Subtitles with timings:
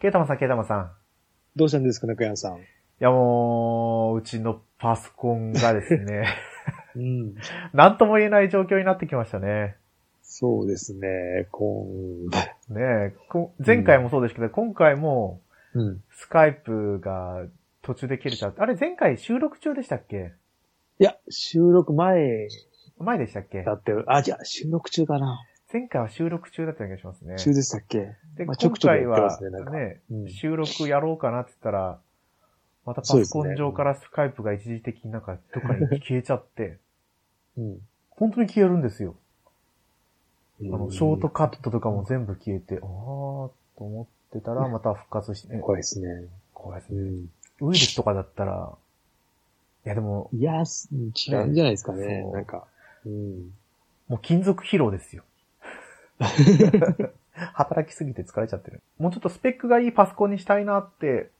[0.00, 0.90] ケイタマさん、ケイタマさん。
[1.56, 2.56] どうしたんですか、中山さん。
[2.56, 2.60] い
[3.00, 6.26] やもう、うちのパソコンがですね、
[6.96, 7.34] うん。
[7.74, 9.76] なんとも言えない状況になってきましたね。
[10.22, 15.42] そうですね、こん、ねえこ前回もそうですけど、今回も
[15.74, 16.02] うん。
[16.12, 17.44] スカイプが
[17.82, 20.32] 途中で切れちゃって、あれ前回収録中でしたっけ？
[20.98, 22.48] いや、収録前
[22.96, 23.64] 前でしたっけ？
[23.64, 25.38] だって、あ、じゃあ収録中かな。
[25.70, 27.36] 前回は収録中だった気がしますね。
[27.36, 28.16] 中でしたっけ？
[28.40, 31.98] で、まあちょくちょくやってま今回はすねなんかね、うん収録やろうかなって言ったら、
[32.86, 36.78] またパソコン上からスカイプが一時的になんかどっかに消えちゃって、
[37.58, 37.78] うん。
[38.08, 39.14] 本当に消えるんですよ。
[40.62, 46.24] ああの、ショートカットとかも全部消えて、あーと思ってたらまた復活して、ね、怖いですね。
[46.54, 47.00] 怖いですね。
[47.60, 47.68] うん。
[47.68, 48.72] ウイルスとかだったら、
[49.84, 52.30] いやでも、いや、す違うんじゃないですかねそ。
[52.30, 52.64] うなんか。
[53.04, 53.52] うん。
[54.08, 55.24] もう金属疲労ですよ。
[57.32, 58.82] 働きすぎて疲れちゃってる。
[58.98, 61.30] もうちょっとスペックがいいパソコンにしたいなって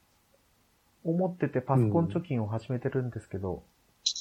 [1.05, 3.63] 思っててパソコン貯金を始めてるんですけど、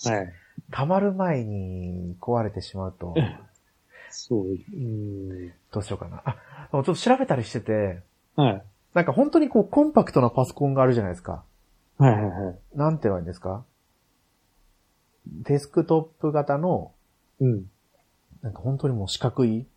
[0.06, 0.34] はい。
[0.72, 3.16] 溜まる前に壊れてしまうと、
[4.10, 4.46] そう。
[4.48, 5.50] うん。
[5.72, 6.22] どうしようかな。
[6.26, 6.38] あ、
[6.72, 8.02] でもちょっと調べたりしてて、
[8.36, 8.64] はい。
[8.94, 11.44] なんか本当にこうコンパクトなパソコンがあるじゃないですか。
[11.98, 12.60] はいはいはい。
[12.76, 13.64] なんて言えばいいんですか？
[15.28, 16.92] デスクトップ型の、
[17.40, 17.66] うん。
[18.42, 19.68] なんか本当にもう四角い、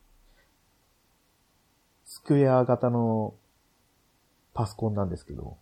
[2.12, 3.32] スクエア型の
[4.52, 5.56] パソコンなんですけど、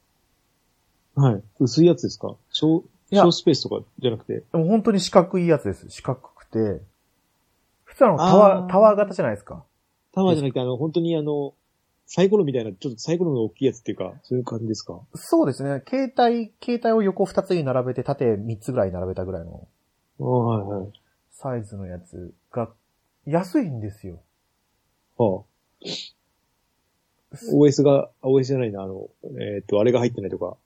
[1.15, 1.43] はい。
[1.61, 2.34] 薄いやつですか？
[2.51, 4.43] 小、小スペースとかじゃなくて？
[4.53, 5.87] でも本当に四角いやつです。
[5.91, 6.83] 四角くて、
[7.84, 9.62] 普通のタワー、タワー型じゃないですか。
[10.12, 11.55] タワーじゃなくて、あの、本当にあの、
[12.06, 14.98] サイコロみたいな、ちょっとサイコロの大きいやつっていうか、そういう感じですか？
[15.15, 15.84] そうですね。
[15.89, 19.69] 携帯、携帯を横二つに並べて縦三つぐらい並べたぐらいの
[20.19, 20.93] はいはい。
[21.31, 22.71] サイズのやつが
[23.25, 24.19] 安いんですよ。
[25.17, 25.87] ああ。
[27.53, 29.09] OS が、あ OS じゃないな、あの、
[29.41, 30.56] えっ、と、あれが入ってないとか、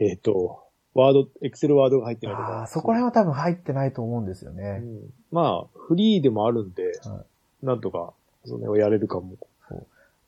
[0.00, 0.62] えっ、と、
[0.94, 2.48] ワード、エクセルワードが入ってないとか。
[2.48, 4.78] ああ、そこら辺は多分入ってないと思うんですようね。
[4.78, 5.00] ん
[5.30, 7.24] まあ、フリーでもあるんで、は
[7.62, 8.12] なんとか、
[8.44, 9.36] それをやれるかも。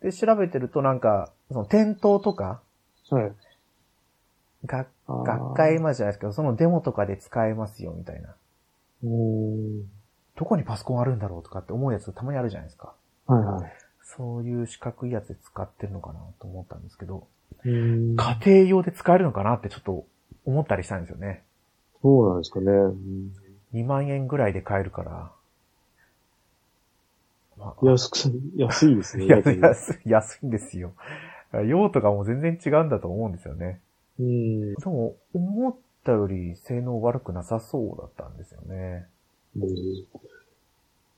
[0.02, 2.60] で、調べてるとなんか、その店頭とか、
[3.10, 3.32] はい。
[4.66, 8.34] 学、学会までじゃないですけど、そのデモとかで使えますよ、みたいな。
[9.04, 9.90] うーん。
[10.36, 12.94] どこにパソコンあるんだろうとかって思うやつたまにあるじゃないですか。
[13.26, 13.87] はいはい。
[14.16, 17.26] そういう四角いやつで使ってるのかなと思ったんですけど、
[17.64, 20.06] 家庭用で使えるのかなってちょっと
[20.44, 21.42] 思ったりしたんですよね。
[22.02, 22.66] そうなんですかね。
[22.66, 23.32] うん
[23.74, 25.32] 2万円ぐらいで買えるから。
[27.58, 28.16] まあ、安く、
[28.56, 29.26] 安いですね。
[29.28, 30.92] 安い、安い、安いんですよ。
[31.66, 33.80] 用途がもう全然違うんだと思うんですよね。
[34.18, 34.74] うん。
[34.74, 39.06] でも、思ったより性能悪くなさそうだったんですよね。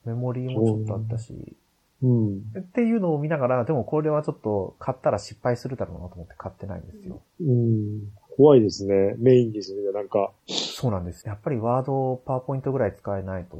[0.04, 1.56] メモリーもちょっとあったし。
[2.02, 2.38] うん。
[2.58, 7.20] っていうのを見ながら、でもこれはちょっと買ったら失敗するだろうなと思って買ってないんですよ。
[7.40, 8.12] うん。
[8.36, 9.14] 怖いですね。
[9.18, 9.92] メインですね。
[9.92, 10.32] なんか。
[10.48, 11.26] そうなんです。
[11.26, 13.56] やっぱりワード、パワーポイントぐらい使えないと、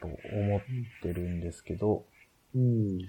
[0.00, 0.60] と思っ
[1.02, 2.04] てるんですけど、
[2.54, 2.98] うん。
[2.98, 3.04] で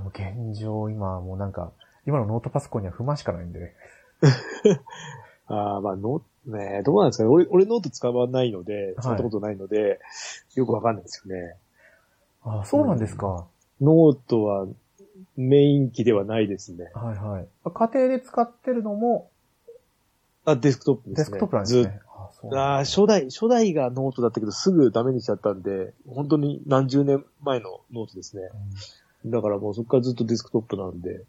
[0.00, 1.72] も現状今はもうなんか、
[2.06, 3.74] 今のノートパソコンには不満しかないんで、
[5.46, 7.28] ああ、まあ、ノねどうなんですかね。
[7.28, 10.00] 俺、俺ノート使わないので、使ったことないので、
[10.54, 11.56] よくわかんないですよね。
[12.42, 13.46] あそうなんですか。
[13.80, 14.66] ノートは
[15.36, 16.90] メイン機ではないですね。
[16.94, 17.48] はいはい。
[17.64, 19.30] 家庭で使ってるのも
[20.44, 21.24] あ、デスクトップですね。
[21.24, 22.00] デスクトップなんですね。
[22.52, 28.42] ああ初代、初代がノートだったけど、すぐダメにしちゃったんで、本当に何十年前のノートですね。
[28.42, 28.58] うん
[29.26, 31.24] だからもうそこからずっとデスクトップなんで。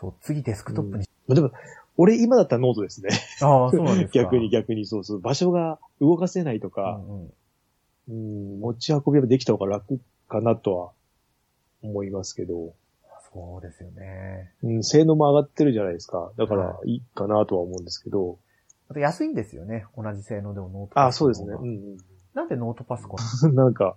[0.00, 1.04] そう、次デスクトップに。
[1.28, 1.50] まあでも、
[1.96, 3.10] 俺今だったらノートですね。
[3.42, 4.18] ああ、そうなんですか。
[4.24, 5.20] 逆に逆にそうそう。
[5.20, 7.32] 場所が動かせないとうか、ん
[8.08, 8.54] うん。
[8.54, 10.90] うん、持ち運びはできた方が楽かなとは
[11.82, 12.74] 思いますけど、
[13.32, 14.52] そうですよね。
[14.62, 16.32] うん、性能も上がってるじゃないですか。
[16.36, 18.38] だからはいいかなとは思うんですけど。
[18.90, 19.86] あと安いんですよね。
[19.96, 21.94] 同じ性能でもノートあ、パソコンの方がそうですね。
[21.94, 21.98] うん
[22.34, 23.50] なんでノートパソコン？
[23.50, 23.54] うん。
[23.54, 23.94] なんか、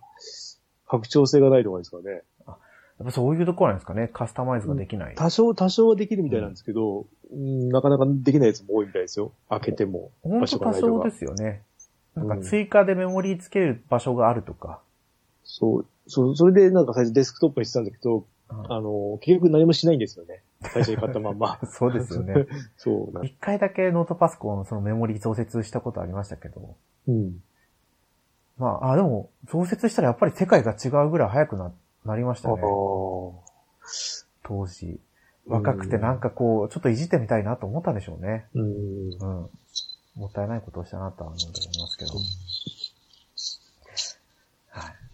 [0.90, 2.22] 拡張性がないとかですかね。
[2.46, 4.10] やっぱそういうところなんですかね。
[4.12, 5.16] カスタマイズができない。
[5.16, 9.32] 多少、多少はできるみたいなんですけど、うん、なかなかできないやつも多いみたいですよ。
[9.50, 10.12] 開けても。
[10.22, 11.64] 本当多少ですよね。
[12.14, 14.82] なんか追加でメモリーつける場所があるとか。
[15.46, 20.44] そう、そう、それでなんか最初デスクトップにしてたんだけど、うんあの、結局何もしないんですよね。
[20.62, 21.60] 最初に買ったまんま。
[21.66, 22.46] そうですよね。
[22.78, 23.22] そうな。
[23.24, 26.76] 一回だけノートパソコン、そのメモリー増設したことありましたけど。
[27.08, 27.42] うん。
[28.58, 31.74] まあ、あ、でも、増設したらやっぱり世界が違うぐらい早くな、
[32.06, 32.62] なりましたあね。
[32.62, 32.66] あ。
[34.44, 35.00] 当時。
[35.48, 38.46] 若くてなんかこう、ちょっといじってみたいなと思ったんでしょうね。
[38.54, 38.64] うん。
[38.64, 39.50] うん。
[40.16, 42.12] もったいないことをしたなとは思いますけど。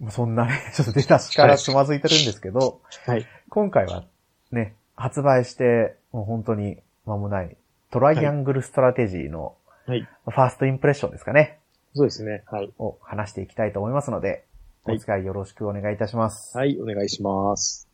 [0.09, 3.25] そんなね、 ちょっと出だしからつまずいてるんですけど、はい。
[3.49, 4.05] 今回は
[4.51, 7.55] ね、発売して、もう本当に間もない
[7.91, 9.55] トライアングルストラテジーの
[9.85, 10.01] はい。
[10.01, 11.59] ファーストインプレッションですかね。
[11.93, 12.43] そうですね。
[12.45, 12.71] はい。
[12.77, 14.45] を話していきたいと思いますので、
[14.83, 16.57] はいお付き合いよろしくお願いいたします。
[16.57, 17.90] はい、お願いします。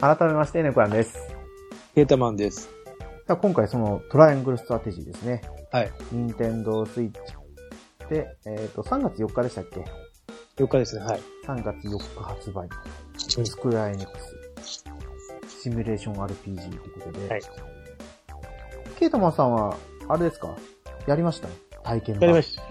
[0.00, 1.18] 改めまして、ネコヤンです。
[1.94, 2.70] ケータマンです。
[3.26, 5.42] さあ今回そのトライアングルストラテジーですね。
[5.70, 5.90] はい。
[6.10, 7.20] 任天堂スイッチ
[8.08, 9.84] で、えっ、と、3月4日でしたっけ？
[10.56, 11.04] 4日ですね。
[11.04, 11.20] はい。
[11.46, 12.68] ?3 月4日発売。
[13.18, 14.18] スクエアエニック
[14.64, 14.84] ス。
[15.62, 17.28] シミュレーション RPG ということで。
[17.28, 17.40] はい。
[18.98, 19.76] ケイタマンさんは、
[20.08, 20.56] あれですか？
[21.06, 21.48] やりました？
[21.82, 22.22] 体験版。
[22.22, 22.62] やりました。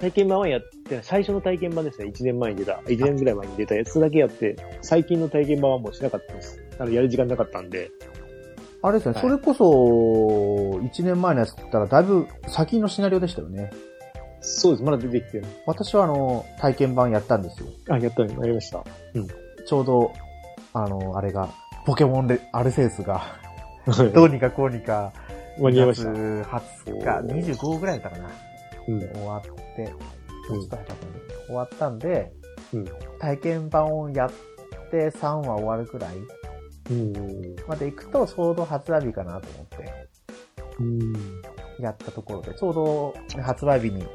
[0.00, 2.06] 体験版はやって最初の体験版ですね。
[2.14, 6.62] 1年前に出た、1年ぐらい前に出たやつだけやって、最近の体験版はもうしなかったです。
[6.78, 7.90] あの、やる時間なかったんで。
[8.82, 13.70] あれですね、はいそれこそ、1年前のやつって言ったら、だいぶ先のシナリオでしたよね。
[14.40, 14.82] そうです。
[14.84, 15.46] まだ出てきてる。
[15.66, 17.68] 私はあの、体験版やったんですよ。
[17.88, 18.36] あ、やったね。
[18.38, 18.84] やりました。
[19.66, 20.12] ちょうど、
[20.72, 21.48] あの、あれが、
[21.84, 23.18] ポケモンで、アルセウスが、
[23.86, 25.12] はい どうにかこうにか、
[25.58, 26.10] 間に合いました。
[26.10, 28.30] 2月20日、25ぐらいだったかな。
[28.88, 29.00] うん。
[29.00, 29.42] 終わっ
[29.76, 29.98] て、うん
[30.46, 32.32] ちょっと早かったんで終わったんで、
[32.72, 32.84] うん
[33.18, 34.30] 体験版をやっ
[34.90, 36.26] て3話終わるくらいうん。
[37.66, 39.94] まで行くとちょうど発売日かなと思って
[40.78, 41.12] うん。
[41.80, 44.06] やったところで、ちょうど発売日に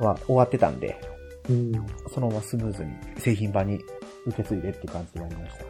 [0.00, 1.00] は終わってたんで、
[1.48, 1.72] うん。
[2.12, 3.78] そのままスムーズに製品版に
[4.26, 5.64] 受け継いでっていう感じでやりました。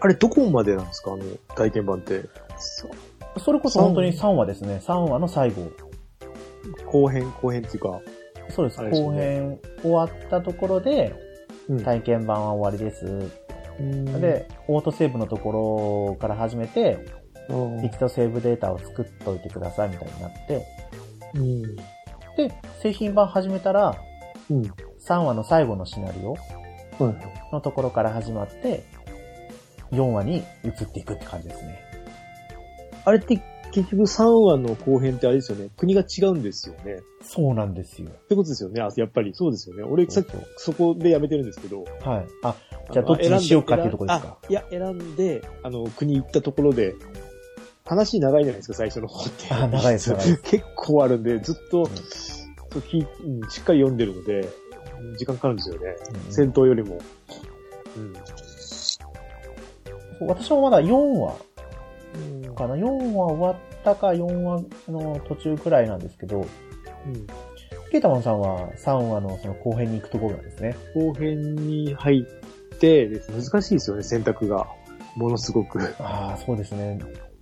[0.00, 2.24] あれ、どこまでなんですかあの、体験版って？
[3.38, 4.80] それこそ本当に3話ですね。
[4.84, 5.70] 3話の最後。
[6.86, 8.00] 後編、後編っていうか。
[8.50, 8.80] そうです。
[8.80, 11.14] 後編終わったところで、
[11.68, 13.47] うん体験版は終わりです。
[13.78, 17.06] で、で、オートセーブのところから始めて、
[17.48, 20.66] うん一度セーブデータを作っといてくださいみたいになって、
[21.34, 21.76] うん。
[22.36, 23.96] で、製品版始めたら、
[24.50, 24.62] うん。
[25.00, 26.32] 3話の最後のシナリオ
[27.02, 27.52] はい。
[27.52, 28.84] のところから始まって、
[29.92, 31.80] 4話に移っていくって感じですね。
[33.04, 33.42] あれって
[33.72, 35.70] 結局3話の後編ってあれですよね。
[35.76, 36.94] 国が違うんですよね。
[36.94, 38.08] っそうなんですよ。
[38.28, 38.80] てことですよね。
[38.80, 39.82] あ、やっぱりそうですよね。
[39.82, 41.84] 俺さっきそこでやめてるんですけど。
[42.02, 42.26] はい。
[42.42, 42.54] あ、
[42.92, 44.38] じゃあどっちにしようかっていうところですか？
[44.42, 46.94] あいや、選んで、あの、国行ったところで、
[47.84, 49.52] 話長いじゃないですか、最初の方って。
[49.54, 51.86] あ長いです長いです 結構あるんで、ずっと、うん
[53.50, 54.40] しっかり読んでるので、
[55.00, 55.96] うん時間かかるんですよね。
[56.26, 56.98] うん戦闘よりも。
[57.96, 58.12] うん。
[60.26, 61.36] 私もまだ4話
[62.44, 66.44] うんかな？4話終わったか4話の途中くらいなんですけど、
[67.90, 70.76] ケータマンさんは3話のその後編に行くところなんですね。
[70.94, 72.37] 後編に入っ
[72.78, 74.66] て難しいですよね、選択が。
[75.16, 75.80] ものすごく。
[75.98, 76.98] ああ、そうですね。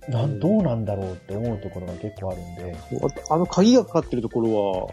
[0.09, 2.75] なん、どうなんだろうって思うところが結構あるんで。
[3.29, 4.87] ああの鍵がかかってるところは、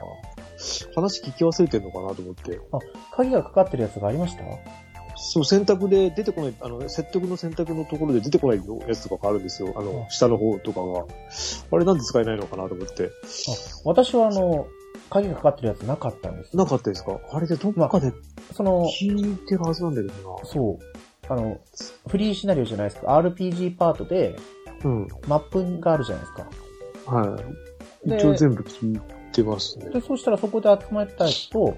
[0.95, 2.61] 話聞き忘れてるのかなと思って。
[3.13, 4.43] 鍵がかかってるやつがありました？
[5.17, 9.73] そう、選択で出てこない、あの、説得の選択のところで出てこないやつとかがあるんですよ。
[9.77, 11.07] あの、あ下の方とかが。
[11.71, 13.05] あれなんで使えないのかなと思って。
[13.05, 13.09] あ
[13.85, 14.67] 私はあの、
[15.11, 16.57] 鍵がかかってるやつなかったんです。
[16.57, 17.19] なかったですか？
[17.33, 18.13] あれでどっかで
[18.55, 20.85] その、聞いてるはずなんだけどそう。
[21.29, 21.61] あの、
[22.09, 23.19] フリーシナリオじゃないですか。
[23.19, 24.37] RPG パートで、
[24.83, 24.91] な。
[24.91, 25.09] うん。
[25.27, 27.17] マップがあるじゃないですか。
[27.17, 27.39] は
[28.05, 28.09] い。
[28.09, 29.01] で一応全部聞い
[29.33, 29.91] てますね。
[29.91, 31.77] で、そしたらそこで集まったやつと、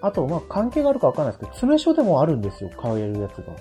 [0.00, 3.52] あと、まあ、関係があるかわかんないですけど、詰め所でもあるんですよ、買えるやつが。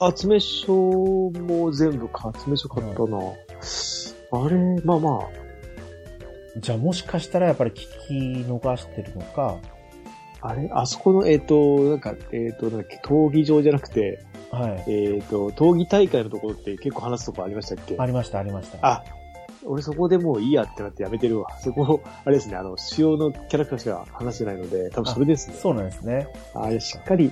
[0.00, 3.18] あ、詰所も全部か、詰所買ったな。
[4.30, 5.20] あれ、まあま
[6.60, 8.14] じゃあ、もしかしたらやっぱり聞き
[8.48, 9.58] 逃してるのか、
[10.40, 10.70] あ、あれ？
[10.72, 14.84] あそこの、えっ、と、なんか、えっ、と、なんだっけ、闘技場じゃなくて、はい。
[14.90, 17.96] えっ、と、闘技大会のところって結構話すとこありましたっけ？
[17.98, 18.78] ありました、ありました。
[18.82, 19.04] あ、
[19.64, 21.48] 俺そこでもういいやってなってやめてるわ。
[21.60, 25.56] そこ、あれですね、あの、主要のキャラクターしか話してないので、多分それですね。
[25.56, 26.28] そうなんですね。
[26.54, 27.30] あいやしっかり、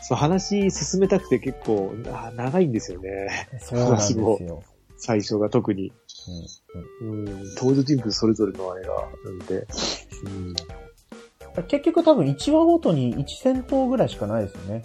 [0.00, 3.48] そう、話進めたくて結構、あ長いんですよね。
[3.60, 4.62] そうなんですよ。
[4.96, 5.92] 最初が特に。
[7.04, 9.66] うんうんうん、登場人物それぞれのあれが、なんで。
[10.24, 10.54] うん。
[11.68, 14.82] 結局多分1話ごとに1戦闘ぐらいしかないですよね。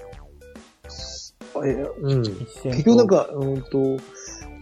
[1.65, 2.21] え、うん。
[2.21, 2.75] 1戦闘。
[2.75, 3.97] 結局なんか、うんと、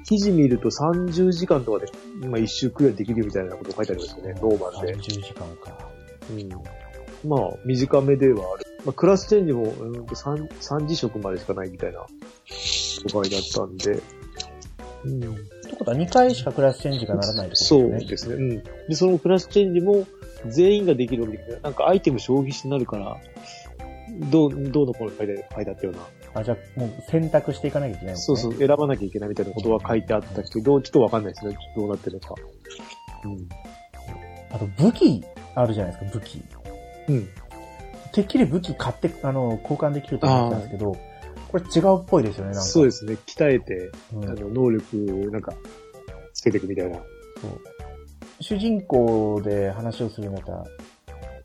[0.06, 4.96] 記事見ると30時間とかで、今一周クリアできるみたいなこと書いてありますよね、ノーマルで。
[4.96, 5.90] 30時間か。
[6.30, 6.50] うん。
[7.30, 8.66] まあ、短めではある。
[8.86, 12.06] まあ、クラスチェンジも、うんと3、3次職までしかないみたいな、
[13.12, 14.00] 場合だったんで。
[15.06, 15.34] うん。
[15.34, 15.38] っ
[15.70, 18.08] てことは2回しかクラスチェンジがならないってことそうですね。
[18.08, 18.36] ですね。
[18.36, 18.64] うん。
[18.90, 20.06] で、そのクラスチェンジも
[20.50, 21.60] 全員ができるわけで。
[21.62, 23.18] なんかアイテム消費しになるから、
[24.30, 26.02] どう、どうのこうの書いて書いてあったような
[26.36, 28.20] あ、じゃあもう選択していかなきゃいけないね。
[28.20, 31.58] そうそう、選ばなきゃいけないみたいなことは書いてあったけど、ちょっとわかんないですね。
[31.76, 32.36] どうなってるのか。
[33.24, 33.50] うん。
[34.52, 35.24] あと武器
[35.56, 36.42] あるじゃないですか、武器。
[37.10, 37.30] うん。
[38.12, 40.96] てっきり武器買って、あの、交換できると思ったんですけど、
[41.50, 42.62] これ違うっぽいですよね、なんか。
[42.62, 43.18] そうですね。
[43.26, 44.98] 鍛えて、うんあの、能力、
[45.32, 45.54] なんか、
[46.34, 46.98] つけていくみたいな。
[46.98, 47.02] そ
[47.48, 47.75] う
[48.48, 50.64] 主人公で話をするんだったら、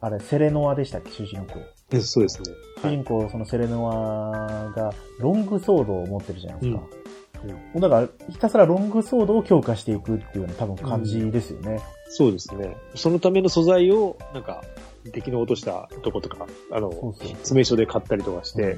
[0.02, 1.58] あれ、セレノアでしたっけ、主人公。
[1.92, 2.50] えそうですね。
[2.82, 6.82] 主人公、そのセレノアが、ロングソードを持ってるじゃないですか。
[6.82, 11.80] うんだから、ひたすらロングソードを強化していくっていうような多分感じですよね。
[12.10, 12.76] そうですね。
[12.94, 14.62] そのための素材を、なんか、
[15.10, 17.28] 敵の落としたとことか、あの、そうそう。
[17.28, 18.76] 詰め所で買ったりとかして、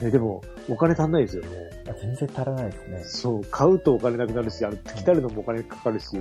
[0.00, 1.48] ね、でも、お金足んないですよね。
[1.88, 3.04] あ全然足らないですね。
[3.04, 6.16] そう、買うとお金なくなるし、あの、鍛えるのもお金かかるし、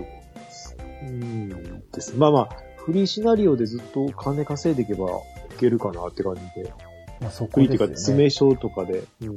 [1.04, 1.50] うん、
[1.92, 2.16] です。
[2.18, 5.12] まあまあ、フリーシナリオでずっと金稼いでいけばい
[5.60, 6.74] けるかなって感じで。
[7.22, 8.30] まあそフリーっていうか、こですよね。
[8.30, 9.04] 詰め所とかで。
[9.22, 9.36] うん。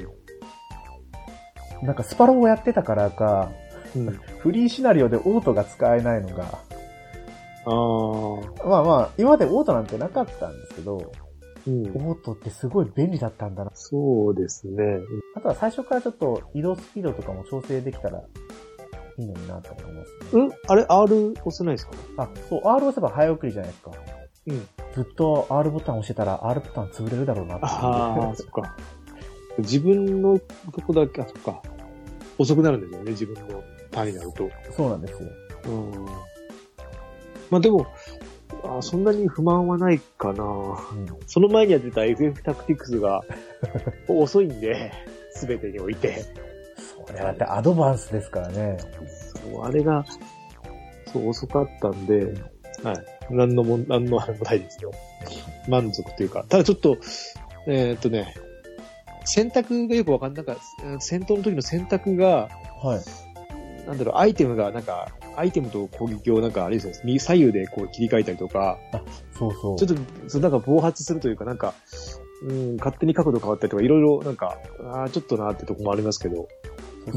[1.86, 3.50] なんかスパロボをやってたからか、
[3.94, 4.10] うん。
[4.38, 6.44] フリーシナリオでオートが使えないのが、
[7.64, 7.70] あ
[8.64, 11.12] あ、まあまあ、今までオートなんてなかったんですけど、
[11.66, 11.86] うん。
[12.08, 13.70] オートってすごい便利だったんだな。
[13.74, 15.00] そうですね。
[15.36, 18.22] あとは最初からちょっと移動スピードとかも調整できたら
[19.18, 20.42] いいのになと思いますね。
[20.42, 20.52] うん？
[20.68, 21.92] あれ、R 押せないですか？
[22.18, 23.90] あ、そう、R 押せば早送りじゃないですか。
[24.46, 24.68] うん。
[24.94, 27.66] ずっと R ボタン押してたら R ボタン潰れるだろうなって。
[27.66, 28.76] ああ、そっか。
[29.58, 31.62] 自分のとこだけ、あ、そっか。
[32.38, 34.48] 遅くなるんですよね、自分の単位になると。
[34.72, 35.28] そうなんですよ。
[35.66, 36.04] うん。
[37.50, 37.86] まあでも、
[38.64, 40.44] あそんなに不満はないかな。
[40.44, 40.76] うん。
[41.26, 43.22] その前にやってた FF タクティクスが
[44.08, 44.92] 遅いんで、
[45.34, 46.22] すべてにおいて。
[47.06, 48.78] それだってアドバンスですからね。
[49.50, 50.04] そうあれが、
[51.12, 52.34] そう、遅かったんで、
[52.82, 52.96] はい。
[53.30, 54.92] 何のも、何のあれもないですよ。
[55.68, 56.44] 満足というか。
[56.48, 56.96] ただちょっと、
[57.66, 58.34] えーっとね、
[59.24, 60.44] 選択がよくわかんない。
[60.44, 62.48] なんか、うん戦闘の時の選択が、
[62.82, 63.86] はい。
[63.86, 68.78] なんだろう、アイテムが、なんか、アイテムと攻撃をなんか、あれですね、右左右でこう切り替えたりとか、
[69.38, 69.78] そうそう。
[69.78, 71.74] ちょっと、そうなんか暴発するというか、なんか、
[72.48, 74.58] うん、勝手に角度変わったりとか、いろいろなんか、
[74.92, 76.48] ああ、ちょっとなってとこもありますけど、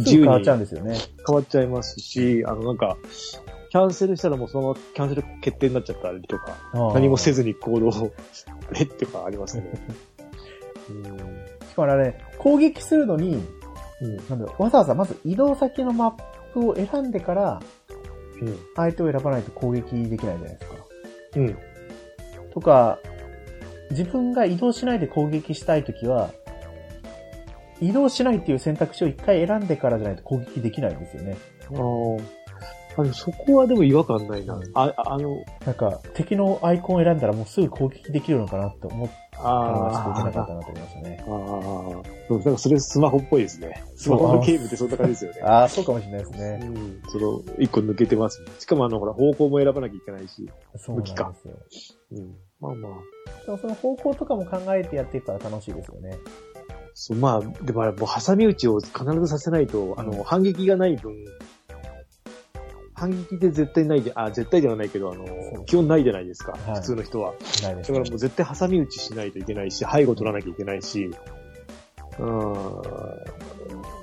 [0.04, 0.98] すぐ変わっちゃうんですよね。
[1.26, 2.98] 変わっちゃいますし、あの、なんか、
[3.70, 6.58] キャンセルしたらもうそのままキャンセル決定になっちゃったりとか、
[6.94, 7.44] 何もせず。
[7.44, 8.14] ずに行動を、
[8.72, 9.70] あれってかありますね。
[10.90, 11.04] うん。
[11.04, 13.44] しかもあれ、攻撃するのに、
[14.02, 14.16] うん。
[14.16, 16.14] なんだろう、わざわざまず移動先のマッ
[16.54, 17.62] プを選んでから、
[18.42, 18.60] うん。
[18.76, 20.76] 相手を選ばないと攻撃できないじゃないですか。
[21.36, 21.58] うん。
[22.54, 23.00] とか、
[23.92, 26.32] 自分が移動しないで攻撃したいときは、
[27.82, 31.38] 移動しないっていう選択肢を一回選んでからじゃないと攻撃できないんですよね。
[32.98, 34.56] あの、そこはでも違和感ないな。
[34.56, 41.24] うんあ、ああの、なんか、敵のアイコンを選んだらもうすぐ攻撃できるのかなって思ったのがちょっといけなかったあなと思いましたね。
[41.28, 43.84] あー、そう、だからそれスマホっぽいですね。
[43.98, 45.42] スマホのゲームってそんな感じですよね。
[45.42, 46.58] ああ、そうかもしれないですうね。
[46.58, 47.02] ん。
[47.10, 48.48] その、一個抜けてますね。
[48.60, 50.50] しかもあの、ほら、方向も選ばなきゃいけないし。
[50.78, 51.34] そうなんですよ。
[52.14, 52.36] うん。
[52.62, 53.46] まあまあ。
[53.46, 56.18] でもその方向とかも考えてやっていくから楽しいですよね。
[56.96, 61.14] そう、まあ、でもあれ、もう挟み撃ちを必ずさせないと、あの、反撃がない分、
[62.94, 65.26] 反撃で絶対ないで、あ、絶対ではないけど、あの
[65.66, 66.54] 基本ないじゃないですか。
[66.54, 67.34] はい普通の人は。
[67.62, 71.12] ないでだからもう絶対挟み撃ちしないといけないし、背後取らなきゃいけないし、
[72.18, 72.34] うーん。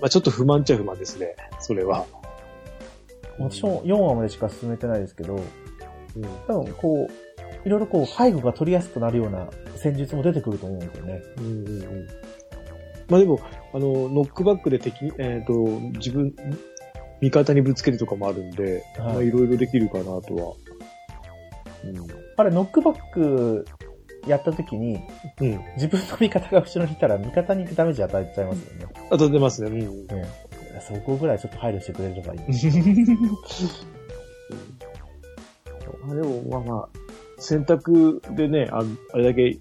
[0.03, 1.35] まあちょっと不満っちゃ不満ですね。
[1.61, 2.05] それは。
[3.39, 5.39] 私も4話までしか進めてないですけど、う
[6.21, 6.23] ん。
[6.47, 11.23] 多分こう、いろいろこう、背後が取りやすくなるような戦術も出てくると思うんですよね。
[11.39, 12.09] うんうんうん。
[13.13, 13.41] まあでも、
[13.75, 15.53] あの、ノックバックで敵、えっ、と、
[15.99, 16.35] 自分、
[17.21, 20.55] 味方にぶつけるとかもあるんで、はいまあいろいろできるかなとは。
[22.39, 23.67] あれ、ノックバック
[24.27, 24.99] やった時に、
[25.41, 25.53] うん。
[25.53, 25.61] うん。
[25.77, 28.87] 自分の味方が後ろにいたら味方にダメージ与えちゃいますよね。
[29.11, 29.69] あと出ますね。
[29.69, 30.07] うん。
[30.07, 30.25] ね
[30.81, 32.41] そこぐらいちょっと配慮してくれればいい。
[36.11, 36.89] あでも、まあまあ、
[37.37, 39.59] 選択でね、ああれだけ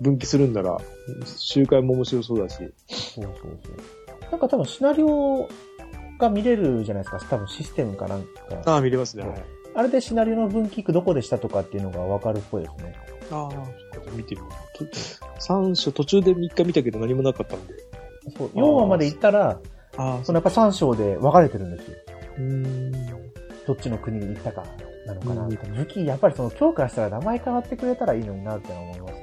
[0.00, 0.76] 分岐するんなら、
[1.24, 2.56] 周回も面白そうだし。
[2.88, 4.30] そうそうそう。
[4.30, 5.48] なんか多分シナリオ
[6.18, 7.18] が見れるじゃないですか。
[7.30, 8.28] 多分システムかなんか。
[8.64, 9.26] ああ、見れますね。
[9.26, 9.44] はい
[9.76, 12.94] あれでシナリオの分岐区どこでしたとかっていうのがわかるっぽいですね。
[13.30, 13.50] ああ、
[13.92, 14.48] そっか見てみよ
[14.80, 14.86] う。
[14.86, 14.98] と
[15.38, 17.74] 三章、途中で3日見たけど何もなかったんで。
[18.38, 18.48] そう。
[18.48, 19.60] 4話まで行ったら、
[19.98, 21.96] ああそのやっぱ3章で分かれてるんですよ。
[22.38, 22.92] うーん。
[23.66, 24.64] どっちの国に行ったか
[25.06, 25.42] なのかな。
[25.44, 29.15] 武器、やっぱりその強化したら名前変わってくれたらいいのになって思いましたね。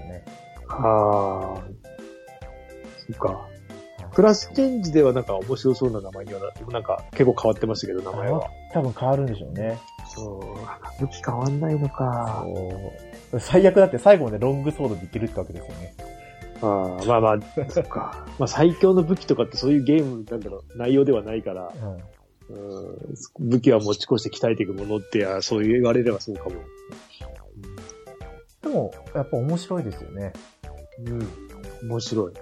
[0.80, 1.62] ああ、
[3.08, 3.48] そっか。
[4.14, 8.48] プラスチェンジではなんか面白そうな名前にはな、なんか結構変わってましたけど、名前は。
[8.72, 9.80] 多分変わるんでしょうね。
[10.14, 10.56] そ
[11.00, 11.02] う。
[11.02, 12.46] 武器変わんないのか。
[13.40, 15.96] 最悪だって最後までロングソードでいけるってわけですよね。
[16.62, 18.26] ああ、まあまあ、そっか。
[18.38, 21.98] まあ最強の武器とかってそういうゲーム、なんだろう、内容ではないから、うん。
[22.50, 22.56] う
[22.92, 26.56] ん、武器は持ち越して鍛えていくものってや、そう言われればそうかも。
[28.62, 30.34] でも、やっぱ面白いですよね。
[31.00, 31.90] うん。
[31.90, 32.34] 面白い。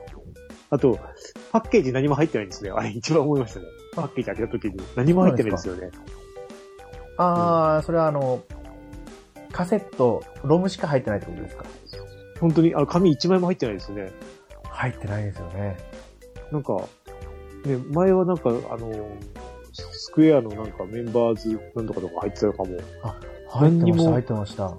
[0.70, 1.00] あと、
[1.52, 2.70] パッケージ何も入ってないんですね。
[2.72, 3.66] あれ一番思いましたね。
[3.94, 5.90] パッケージ開けた時に何も入ってないんですよね。
[7.18, 8.42] ああ、それはあの、
[9.52, 11.66] カセット、ロムしか入ってないってことですか？
[12.40, 14.12] 本当に、あの、紙一枚も入ってないですよね。
[14.64, 15.78] 入ってないですよね。
[16.52, 16.76] なんか、
[17.66, 19.10] ね、前はなんか、あの、
[19.74, 22.78] スクエアのなんかメンバーズなんとかとか入ってたのかも。
[23.50, 24.70] 入ってました、入ってました。
[24.70, 24.78] 入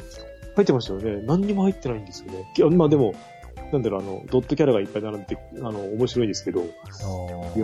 [0.62, 1.22] ってましたよね。
[1.26, 2.76] 何にも入ってないんですよね。
[2.76, 3.14] まあでも、
[3.72, 6.68] なんだろう、あの、ドットキャラがいっぱい並んで、あの、面白いですけど、いや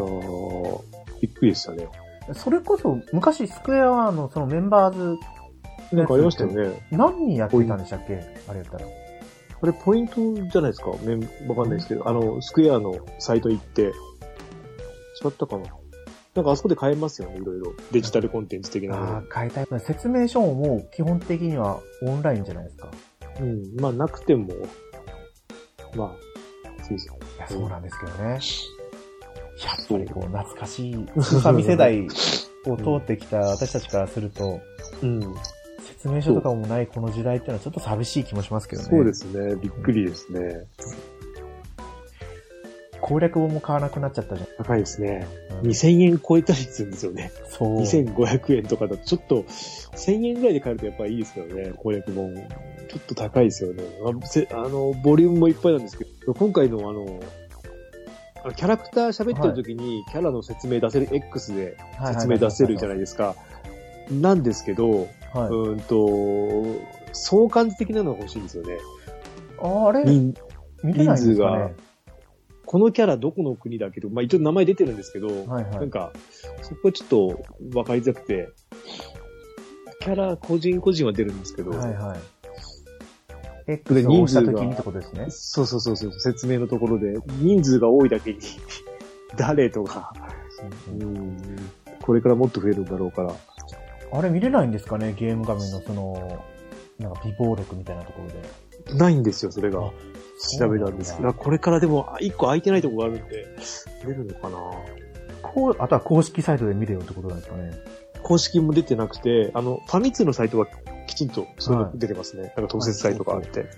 [0.00, 0.80] ー、
[1.20, 1.86] びっくりでしたね。
[2.34, 5.16] それこそ、昔スクエアはのそのメンバーズ、
[5.94, 6.86] なんかありましたよね。
[6.90, 8.22] 何人やってたんでしたっけ？
[8.48, 8.86] あれやったら。
[9.60, 10.92] これポイントじゃないですか？
[11.02, 13.90] メンわかんないですけど、あの、スクエアのサイト行って、違
[15.28, 15.64] ったかな？
[16.34, 17.72] なんかあそこで買えますよね、いろいろ。
[17.90, 19.80] デジタルコンテンツ的なああ、変えたい。
[19.80, 22.90] 説明書ももう基本的にはオンラインじゃないですか。
[23.40, 23.76] うん。
[23.80, 24.50] まあ、なくても、
[25.94, 27.16] まあ、そうですね。
[27.36, 28.30] いや、そうなんですけどね。
[28.30, 32.06] やっぱりこう、懐かしい、スーファミ世代
[32.66, 34.60] を通ってきた私たちからすると、
[35.02, 35.34] うん。
[35.80, 38.88] 説明書とかもないこの時代っていうのはちょっと寂しい気もしますけどね。
[38.88, 39.56] そうですね。
[39.56, 40.66] びっくりですね。
[43.08, 44.48] 攻略本も買わなくなっちゃったじゃん。
[44.58, 45.26] 高いですね。
[45.62, 47.32] うん2000円超えたりするんですよね。
[47.48, 47.80] そう。
[47.80, 52.32] 2500円とかだと、ちょっと、1000円ぐらいで買えるとやっぱりいいですけどね、攻略本。
[52.36, 52.42] ちょ
[52.98, 53.82] っと高いですよね。
[54.52, 57.18] あの、ボリュームもいっぱいなんですけど、今回のあの、
[58.54, 61.76] キャラクター喋ってる時に、キャラの説明出せる、X で
[62.14, 63.34] 説明出せるじゃないですか。
[64.10, 65.00] なんですけど、はい。
[65.00, 66.80] うーんと、
[67.12, 68.78] 相関図的なのが欲しいんですよね。
[69.60, 70.04] ああれ？
[70.04, 70.34] 人
[70.84, 71.74] 見れないんですかね。
[72.70, 73.98] このキャラどこの国だけ？
[74.02, 75.76] ど、まあ一応名前出てるんですけど、はいはい。
[75.76, 76.12] なんか、
[76.60, 78.50] そこはちょっと分かりづらくて、
[80.00, 82.20] キャラ個人個人は出るんですけど、はいはい。
[83.66, 85.26] で X を押した時にってことですね。
[85.30, 88.38] そうそうそうそう、説明のところで、人数が多いだけに、
[89.38, 90.12] 誰とか、
[90.90, 91.38] うん、
[92.02, 93.32] これからもっと増えるんだろうから、
[94.12, 95.14] あれ見れないんですかね？
[95.16, 96.44] ゲーム画面のその、
[96.98, 98.67] なんか微暴録みたいなところで。
[98.94, 99.90] ないんですよ、それがあ。
[100.58, 103.46] 調べたんですけど、これからでも、あ一個空いてないとこがあるんで、
[104.06, 104.58] 出るのかな？
[105.42, 107.72] こう、あとは公式サイトで見れよってことなんですかね。
[108.22, 110.66] 公式も出てなくて、あの、ファミ通のサイトは
[111.06, 112.52] きちんとそういうの出てますね。
[112.56, 113.62] なんか特設サイトがあって。
[113.62, 113.68] だ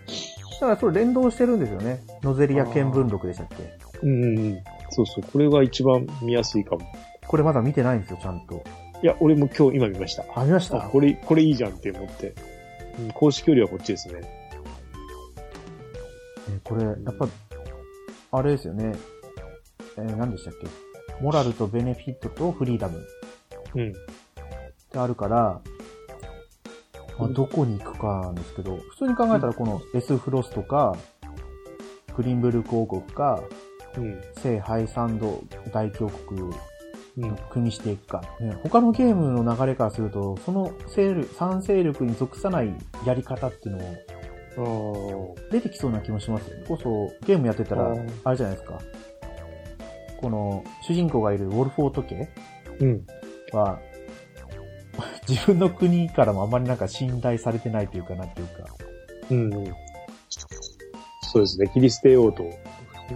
[0.61, 2.03] からそれ連動してるんですよね。
[2.23, 3.57] ノゼリア見聞録でしたっけ？
[4.03, 4.59] うんうんうん。
[4.91, 6.83] そうそう、これが一番見やすいかも。
[7.27, 8.63] これまだ見てないんですよ、ちゃんと。
[9.03, 10.25] いや、俺も今日今見ました。
[10.35, 10.85] あ、見ました？
[10.85, 12.35] あ、これ、これいいじゃんって思って。
[12.99, 14.21] うん、公式よりはこっちですね。
[16.51, 17.29] えこれ、やっぱ、
[18.33, 18.93] あれですよね。
[19.97, 20.67] えー何でしたっけ？
[21.23, 23.03] モラルとベネフィットとフリーダムっ
[23.75, 23.93] うん。
[23.93, 23.99] て
[24.99, 25.61] あるから、
[27.19, 30.97] まあ、どこに行くかなんですけど、普通に考えたらこの S フロスとか、
[32.17, 33.43] グリンブルク王国か、
[33.97, 34.21] うん。
[34.39, 36.41] 聖ハイサンド大教国
[37.19, 37.37] うん。
[37.51, 38.57] 組みしていくか、ね。
[38.63, 42.73] 他のゲームの流れからすると、その勢力、三勢力に属さない
[43.05, 44.20] やり方っていうのもああ。
[45.51, 46.65] 出てきそうな気もしますよね。
[46.67, 47.95] こそ、ゲームやってたら
[48.25, 48.79] あれじゃないですか。
[50.21, 52.29] この、主人公がいるウォルフォート家
[52.81, 53.07] うん。
[53.53, 53.79] は、
[55.29, 58.65] 自分の国からもあまりなんか信頼されてないというかなっていうか、
[59.31, 59.55] うん。
[59.55, 59.75] うん。
[61.33, 61.71] そうですね。
[61.73, 62.45] キリステ王と、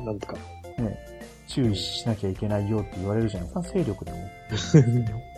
[0.05, 0.37] なんとか。
[0.79, 0.99] ね、
[1.47, 4.19] 注意しなきゃいけないよって言われるじゃないですか、勢力でも。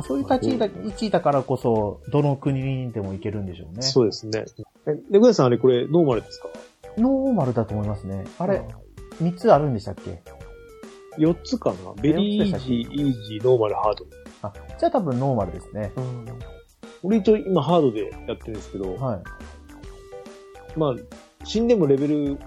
[0.00, 3.82] まあ、そういう立ち位置だからこそ、どの国にでも行けるんでしょうね。
[3.82, 4.44] そうですね。
[4.86, 6.48] え、レグヤさんあれこれノーマルですか？
[6.96, 8.24] ノーマルだと思いますね。
[8.38, 8.62] あれ、
[9.22, 10.22] 3つあるんでしたっけ
[11.18, 11.76] ？4つかな？
[12.02, 14.06] ベリーイージー、イージー、ノーマル、ハード。
[14.42, 15.92] あ、じゃあ多分ノーマルですね。
[17.02, 19.22] 俺一応今ハードでやってるんですけど、はい。
[20.76, 20.94] まあ、
[21.44, 22.38] 死んでもレベル、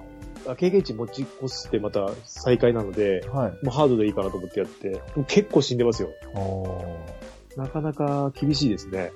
[0.48, 3.52] あ経験値持ち越してまた再開なので、はい。
[3.52, 6.10] もうハードでいいかなと思ってやって、結構死んでますよ。
[6.36, 7.23] おー
[7.58, 9.12] なかなか厳しいですね。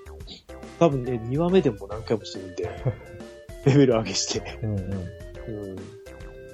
[0.79, 2.69] 多分ね、2話目でも何回もしてるんで、
[3.65, 4.59] レベル上げして。
[4.61, 4.91] うんうん。
[4.91, 5.75] うん。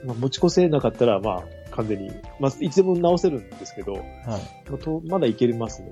[0.06, 4.04] まあ、持ち越せなかったら、まあ、完全に、まあ、いつでも直せるんですけど、はい。
[4.69, 5.91] まあ、とまだいけますね。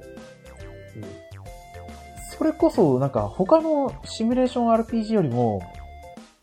[2.37, 5.61] それこそ、なんか他のシミュレーション RPG よりも、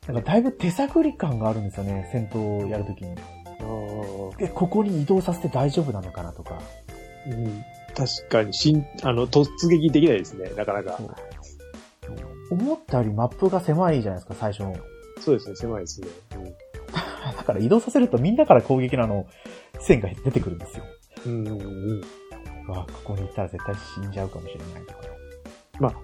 [0.07, 3.17] なんかだいぶ手探り感があるんですよね、戦闘をやるときに。
[4.39, 6.55] え、ここに移動させて大丈夫なのかなとか。
[6.55, 7.65] あ、うん。
[7.99, 11.01] 確かに、しん、あの、突撃できないですね、なかなか。
[12.51, 14.77] 思ったよりマップが狭いじゃないですか、最初の。
[15.21, 16.09] そうですね、狭いですね。
[16.37, 16.45] うん。
[16.95, 19.27] だかから移動させるとみんなから攻撃のあの、
[19.81, 20.85] 線が出てくるんですよ。
[21.27, 21.65] うんうんう
[21.97, 22.01] ん。
[22.69, 25.01] うわ、ここに行ったら絶対死んじゃうかもしれないとか。
[25.81, 25.95] まあ、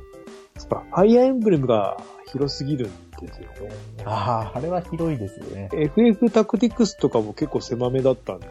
[0.59, 3.75] そっか、ファイアーエンブレムが広すぎるんですよね。
[4.05, 5.69] ああ、あれは広いですよね。
[5.73, 8.49] FF タクティクスとかも結構狭めだったんで、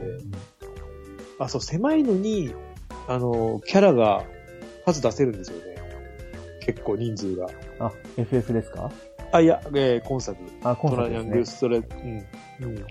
[1.39, 2.53] あ、そう、狭いのに、
[3.07, 4.23] あの、キャラが
[4.85, 5.73] 数出せるんですよね。
[6.61, 7.47] 結構人数が。
[7.79, 8.91] あ、FF ですか？
[9.31, 10.37] あ、いや、えー今作。
[10.63, 11.45] あ、今トライアングル。
[11.45, 12.25] ストレ、うん。
[12.61, 12.85] うん。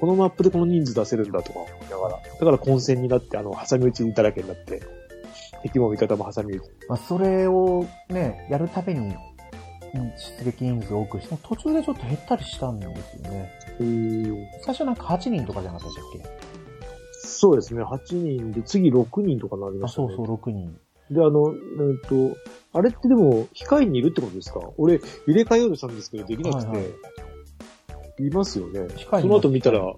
[0.00, 2.18] このマップでこの人数出せるんだとか思いながら。
[2.18, 4.82] だから混戦になって、あの、挟み撃ちだらけになって、
[5.62, 6.70] 敵も味方も挟み撃ち。
[6.88, 13.50] まあ、それをね、やるたびに、うん出撃人数を多くして、途中でちょっと減ったりしたんですよね。
[14.62, 16.36] 最初なんか8人とかじゃなかったでしたっ
[17.20, 20.08] そうですね、8人で、次6人とかなりましたね。
[20.16, 20.78] そうそう、6人。
[21.10, 22.36] で、あの、うんと、
[22.72, 24.60] あれってでも、控えにいるってことですか？
[24.76, 26.76] 俺、入れ替えようとしたんですけど、できなくて。
[26.76, 26.82] は
[28.20, 28.80] いいますよね。
[28.80, 29.94] 控えにその後見たら、ああ。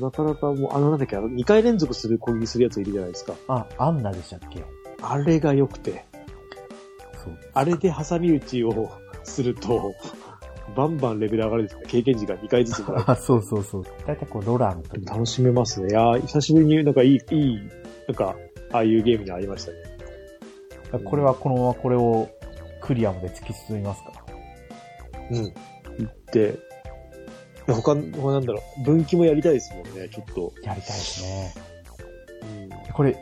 [0.00, 3.34] なかなかもう、あの、なんだっけ、あの、2回連続する攻撃するやついるじゃないですか。
[3.46, 4.64] あ、アンナでしたっけ？
[5.02, 6.06] あれが良くて、
[7.22, 7.38] そう。
[7.52, 8.90] あれで挟み撃ちを
[9.22, 9.92] すると、
[10.76, 11.82] バンバンレベル上がるんですね。
[11.88, 13.84] 経験値が2回ずつもらえあ、 そうそうそう。
[14.06, 15.88] だいたいこう、ロランとて楽しめますね。
[15.90, 17.58] いやー久しぶりになんかいい、いい、
[18.06, 18.36] なんか、
[18.72, 19.78] ああいうゲームにありましたね。
[21.04, 22.28] これはこのままこれを
[22.80, 24.12] クリアまで突き進みますか？
[25.30, 25.36] うん。
[25.44, 25.52] 行
[26.08, 26.54] って、
[27.66, 27.94] 他、他
[28.32, 30.52] なんだろう、分岐もやりたいですもんね、ちょっと。
[30.62, 31.54] やりたいですね。
[32.42, 32.92] うん。
[32.92, 33.16] これ、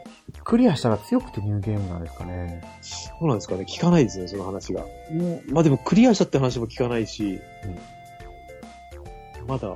[0.47, 2.63] クリアしたら強くてニューゲームなんですかね。
[2.81, 4.83] そうなんですかね、聞かないですね、その話が。
[5.11, 7.41] もう、まあでもクリアしたって話も聞かないし、
[9.49, 9.75] まだ、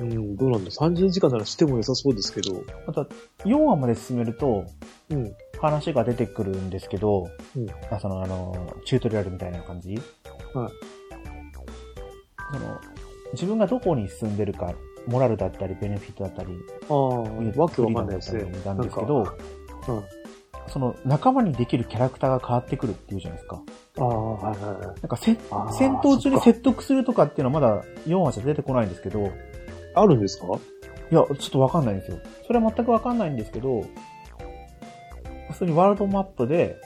[0.00, 3.02] うん、どうなんだ、30時間ならしても良さそうですけど、また、
[3.44, 4.64] 4話まで進めると、
[5.10, 5.34] うん。
[5.60, 10.04] 話が出てくるんですけど、うんあその、あの、チュートリアルみたいな感じはい。
[12.52, 12.80] その、
[13.32, 14.72] 自分がどこに進んでるか、
[15.06, 16.50] モラルだったり、ベネフィットだったり、
[16.88, 16.96] ああ、
[17.60, 18.44] わけわかんないですね。
[18.64, 19.22] なんですけど、
[19.88, 20.02] うん。
[20.68, 23.62] その、仲間にできるキャラクターが変わってくるっていうじゃないですか。
[23.98, 24.86] ああ、はいはいはい。
[24.86, 29.30] なんかせ、戦闘中に説得するとかっていうのはまだ4話じゃ出てこないんですけど、
[29.94, 30.46] あるんですか？
[30.46, 32.18] いや、ちょっとわかんないんですよ。
[32.46, 33.82] それは全くわかんないんですけど、
[35.50, 36.76] 普通にワールドマップで、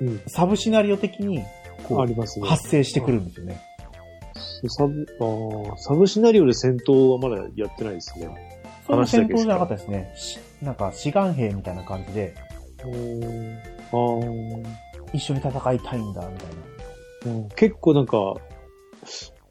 [0.00, 0.20] うん。
[0.26, 1.42] サブシナリオ的に、
[1.88, 2.14] こう、ね。
[2.44, 3.60] 発生してくるんですよね。
[4.68, 8.28] サブ、あーサブシナリオで戦闘はまだやってないですね。
[8.86, 10.12] そういう戦闘じゃなかったですね。
[10.16, 12.34] しなんか、志願兵みたいな感じで、
[12.80, 14.66] あー
[15.12, 16.48] 一緒に戦いたいんだ、みたい
[17.26, 17.32] な。
[17.32, 18.34] うん結構なんか、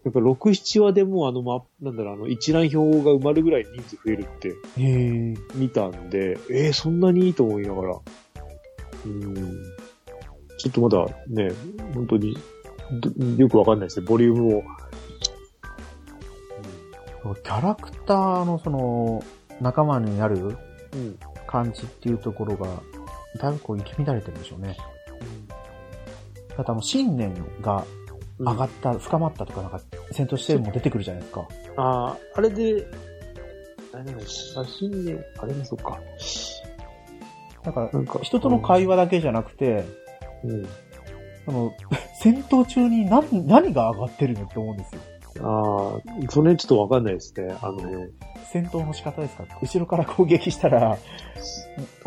[0.04, 4.56] やっぱ6、7話でもうあの、ま、なんだろう、あの、一覧表が埋まるぐらい人数増えるって。
[5.56, 8.00] 見たんで、えー、そんなにいいと思いながら。
[9.06, 9.36] うん。
[10.58, 11.52] ちょっとまだね、
[11.94, 12.40] 本当に、ど
[13.38, 14.64] よくわかんないですね、ボリュームを。
[17.36, 19.24] キャラクターのその、
[19.60, 20.58] 仲間になる
[20.94, 21.18] うん。
[21.48, 22.68] 感じっていうところが、
[23.38, 24.78] だいぶこう、入り乱れてるんでしょうね。
[26.50, 27.86] だってあの、信念が
[28.40, 31.48] 上がった、深まったとかなんか、戦闘しても出てくるじゃないですか。
[31.78, 32.88] ああ、あれで、
[33.94, 36.00] あれなんだ写真で、あれもそっか。
[37.64, 39.86] だから、なんか、人との会話だけじゃなくて、
[40.44, 40.68] うん。
[41.46, 41.74] その、
[42.22, 45.02] 戦闘中に何、何が上がってるのって思うんですよ。
[45.40, 47.56] ああ、その辺ちょっとわかんないですね。
[47.62, 48.10] あのね。
[48.52, 49.46] 戦闘の仕方ですか？
[49.62, 51.00] 後ろから攻撃したら、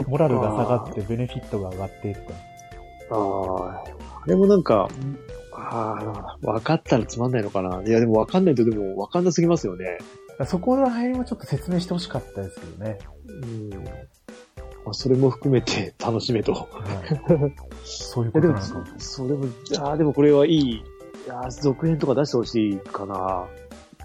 [0.06, 2.34] モラルが下がって、ベネフィットが上がってとか。
[3.10, 3.84] ああ、
[4.22, 4.88] あれもなんか、
[5.52, 7.82] ああ、分かったらつまんないのかな。
[7.82, 9.98] いや、でも分かんないとでも分かんなすぎますよね。
[10.46, 12.98] そこら辺はちょっと説明してほしかったですけどね。
[13.26, 13.70] うん。
[14.84, 16.52] まあ、それも含めて楽しめと。
[16.52, 16.68] はい
[17.86, 19.46] そういうことなのか。、そう、でも、
[19.78, 20.54] ああ、でもこれはいい。
[20.56, 20.82] い
[21.26, 23.46] やー続編とか出してほしいかな。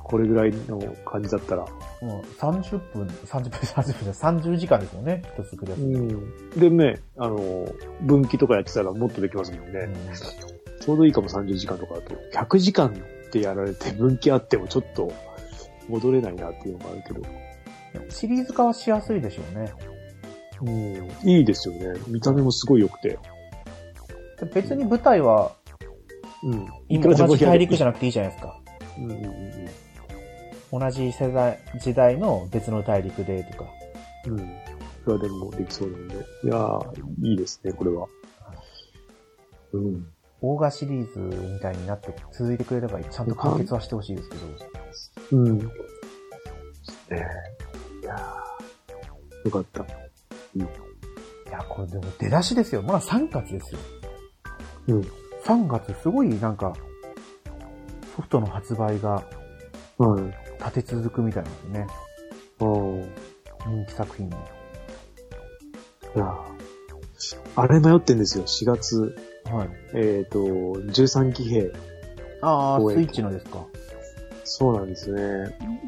[0.03, 1.65] これぐらいの感じだったら。
[2.01, 5.21] もう30分、30分、 30分じゃ30時間ですよね。
[5.37, 5.87] 一つクリアする。
[5.87, 6.49] ん。
[6.57, 7.67] でね、あの、
[8.01, 9.89] 分岐とかやってたらもっとできますもんね。
[10.81, 12.15] ちょうどいいかも30時間とかだと。
[12.33, 15.11] 100時間ってやられて分岐あってもちょっと
[15.87, 17.21] 戻れないなっていうのがあるけど。
[17.21, 17.49] うん
[18.09, 19.71] シリーズ化はしやすいでしょうね。
[20.61, 21.29] うん。
[21.29, 21.99] いいですよね。
[22.07, 23.17] 見た目もすごい良くて。
[24.39, 25.53] で別に舞台は
[26.43, 26.67] うん。
[26.87, 28.59] 今同じ大陸じゃななくていいじゃないですか。
[28.97, 29.69] うんうんうん
[30.71, 33.69] 同じ世代、時代の別の大陸でとか。
[34.27, 34.39] うん。
[34.39, 34.45] うん。
[34.45, 34.51] い
[35.03, 36.15] くらでもできそうなんで。
[36.15, 38.07] いやー、いいですね、これは。
[39.73, 40.07] うん。
[40.41, 45.37] オーガシリーズみたいになって続いてくれればちゃんと完結はしてほしいですけど。
[45.37, 45.57] うん。
[45.57, 45.65] ね
[47.09, 47.15] え。
[48.03, 49.85] いやー、よかった。
[50.65, 52.81] いや、これでも出だしですよ。
[52.81, 53.79] まだ3月ですよ。
[54.87, 55.01] うん。
[55.45, 56.73] 3月すごいなんか、
[58.15, 59.23] ソフトの発売が
[59.99, 60.33] うん。
[60.59, 61.87] 立て続くみたいなんですよね。
[62.59, 62.65] う
[63.69, 63.83] ん。
[63.83, 64.37] 人気作品の。
[66.15, 66.25] いや
[67.55, 68.45] あれ迷ってんですよ。
[68.45, 69.69] 4月、はい。
[69.93, 71.71] えっ、と、13騎兵。
[72.41, 73.65] ああ、スイッチのですか。
[74.43, 75.21] そうなんですね。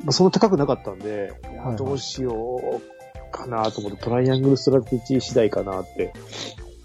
[0.04, 3.01] まあ、そんな高くなかったんで、はいはいどうしよう
[3.32, 6.14] かなと思って、トライアングルストラテジー次第かなって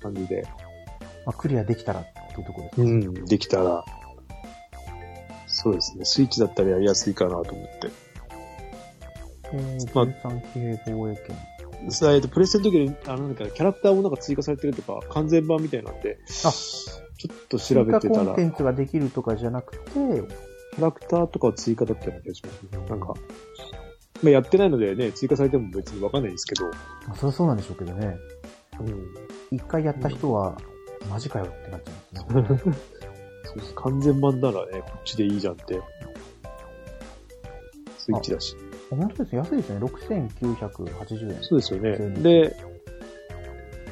[0.02, 0.46] 感じで。
[1.26, 2.04] まあ、クリアできたらっ
[2.35, 2.82] ていうところですか。
[2.82, 3.85] うん、できたら。
[5.46, 6.04] そうですね。
[6.04, 7.90] スイッチだったらやりやすいかなと思って。
[9.52, 11.90] えー、まあ13機兵防衛圏。
[11.90, 22.50] さえっと、プレステの時に、あの、なんか、キャラクターもなんか追加されてるとか、完全版みたいなんで、あちょっと調べてたら、キ追加コンテンツができるとかじゃなくて、ャラクターとかは追加だったような気がしま
[22.87, 22.90] す。
[22.90, 23.14] なんか、
[24.22, 26.66] まあ、やってないのでね、追加されても別にわかんないですけど、
[27.07, 28.16] まあ、そりゃそうなんでしょうけどね。
[28.81, 29.57] うん。
[29.57, 30.57] 一回やった人は、
[31.11, 32.72] マジかよってなっちゃいますね。
[33.44, 35.81] そうです完全版ならね、こっちでいいじゃんって。
[37.98, 38.57] スイッチだし。
[38.90, 39.38] 本当ですね。
[39.38, 39.79] 安いですね。
[39.79, 41.42] 6980円。
[41.42, 41.96] そうですよね。
[42.22, 42.57] で、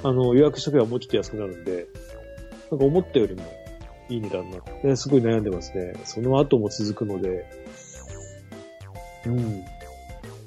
[0.03, 1.87] あの、予約しとけばもうちょっと安くなるんで、
[2.71, 3.43] なんか思ったよりも
[4.09, 5.95] いい値段になって、すごい悩んでますね。
[6.05, 7.45] その後も続くので、
[9.27, 9.65] うん。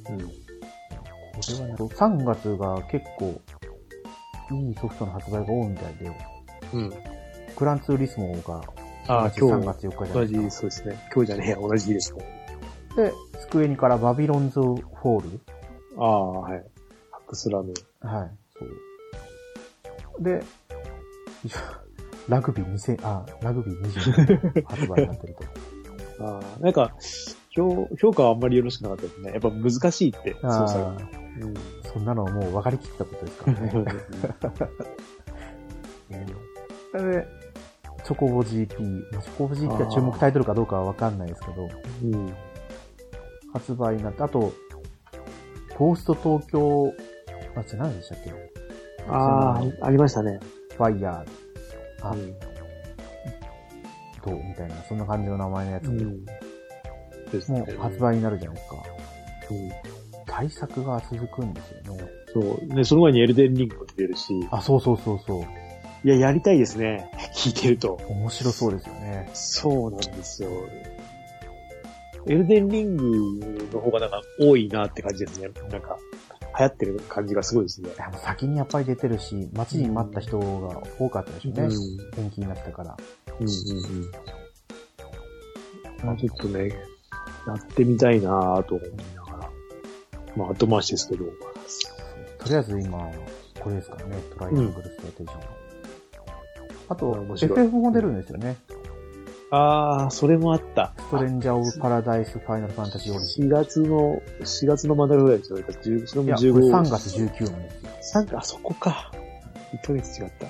[0.09, 0.19] うん。
[0.19, 0.33] こ
[1.49, 3.39] れはね、3月が結構、
[4.51, 6.11] いいソフトの発売が多いみたいで、
[6.73, 6.89] うん。
[7.55, 8.61] グランツーリスモが、
[9.07, 11.09] ああ、3今日、月4日じゃな同いですそうですね。
[11.13, 12.25] 今日じゃねえや、同じ日ですね。
[12.95, 15.39] で、スクエニからバビロンズフォール
[15.97, 16.63] ああ、はい。
[17.11, 17.73] ハックスラ。
[18.01, 18.65] はい、そ
[20.19, 20.23] う。
[20.23, 20.43] で、
[22.27, 25.43] ラグビー2000、あ、ラグビー20発売になってると。
[26.25, 26.93] ああ、なんか、
[27.57, 29.31] 評評価はあんまりよろしくなかったですね。
[29.31, 30.87] やっぱ難しいって、操作が。
[30.89, 31.59] あうんー
[31.93, 33.71] そんなのはもう分かりきったことですからね。
[36.91, 37.27] それで、
[38.03, 41.69] チョコボ GP、まあチョコボ GP が注目タイトルかどうかは分かんないですけど、
[42.03, 42.33] うん。
[43.53, 44.53] 発売になって、あと、
[45.77, 46.93] ゴースト東京、
[47.55, 48.31] あ、じゃ何でしたっけ？
[49.09, 50.39] ああ、ありましたね。
[50.75, 52.33] ファイヤー、あ、うん
[54.25, 54.43] どう？
[54.43, 56.25] みたいな、そんな感じの名前のやつうん。
[57.31, 58.75] ですねもう発売になるじゃないですか。
[59.51, 59.71] うん。
[60.25, 62.03] 対策が続くんですよね。
[62.33, 62.65] そう。
[62.67, 65.43] ね、その前にエルデンリングも出るし、あ、そうそうそうそう。
[66.03, 67.09] いや、やりたいですね。
[67.35, 67.99] 聞いてると。
[68.07, 69.29] 面白そうですよね。
[69.33, 70.49] そうなんですよ。
[72.27, 75.49] エルデンリングの方がなんか多いなって感じですね。
[75.69, 75.97] なんか、
[76.59, 81.63] 流行ってる感じがすごいですねもう先にやっぱり出てるし、待ちに待った人が多かったでしょうね。
[81.63, 81.67] う
[82.21, 82.23] ん。
[82.23, 82.97] 延期になったから。
[83.39, 83.53] うんうんう
[86.05, 86.05] ん。
[86.05, 86.71] まあちょっとね、
[87.47, 89.51] やってみたいなぁと思いながら。
[90.35, 91.25] まあ後回しですけど。
[91.25, 93.11] とりあえず今、
[93.59, 95.41] これですからね、トライアングルストラテジョン。
[96.89, 98.55] あと、面白い FF も出るんですよね。
[99.49, 100.93] ああ、それもあった。
[100.97, 103.45] ストレンジャー・オブ・パラダイス・ファイナル・ファンタジー・オリジン。
[103.45, 105.59] 4月の、4月の真ん中ぐらいですよ。
[105.59, 107.69] 10それもいや、これ15 3月19なんで
[108.01, 108.23] すよ。
[108.23, 109.11] 3あ、そこか。
[109.73, 110.47] 1ヶ月違った。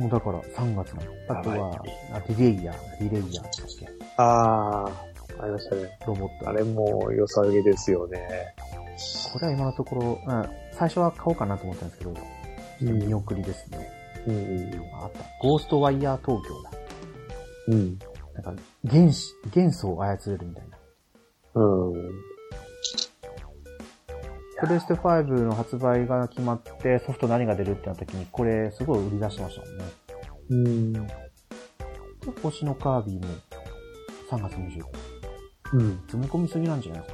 [0.00, 1.02] もうだから3月の。
[1.28, 5.98] あとはは、あディレイヤー、ディレイヤーでしたっけああ、ありましたね。
[6.06, 6.48] ロボット。
[6.48, 8.54] あれも良さげですよね。
[9.32, 12.14] これは今のところ、うん、最初は買おうかなと思ったんですけど、
[12.80, 13.78] 見送りですね。
[14.26, 15.20] うんうんああった。
[15.40, 16.70] ゴーストワイヤー東京だ。
[17.68, 17.74] うん。
[17.74, 17.98] うん。
[18.34, 20.78] なんか、原子、元素を操れるみたいな。
[21.54, 22.32] うん。
[24.60, 29.84] プレステ5の発売が決まって、ソフト何が出るってなった時に、これすごい売り出してましたもんね。
[30.50, 30.92] うん。
[30.92, 31.10] で
[32.40, 33.34] 星のカービィも
[34.30, 35.01] 3月25日。
[35.72, 36.00] うん。
[36.06, 37.08] 積み込みすぎなんじゃないで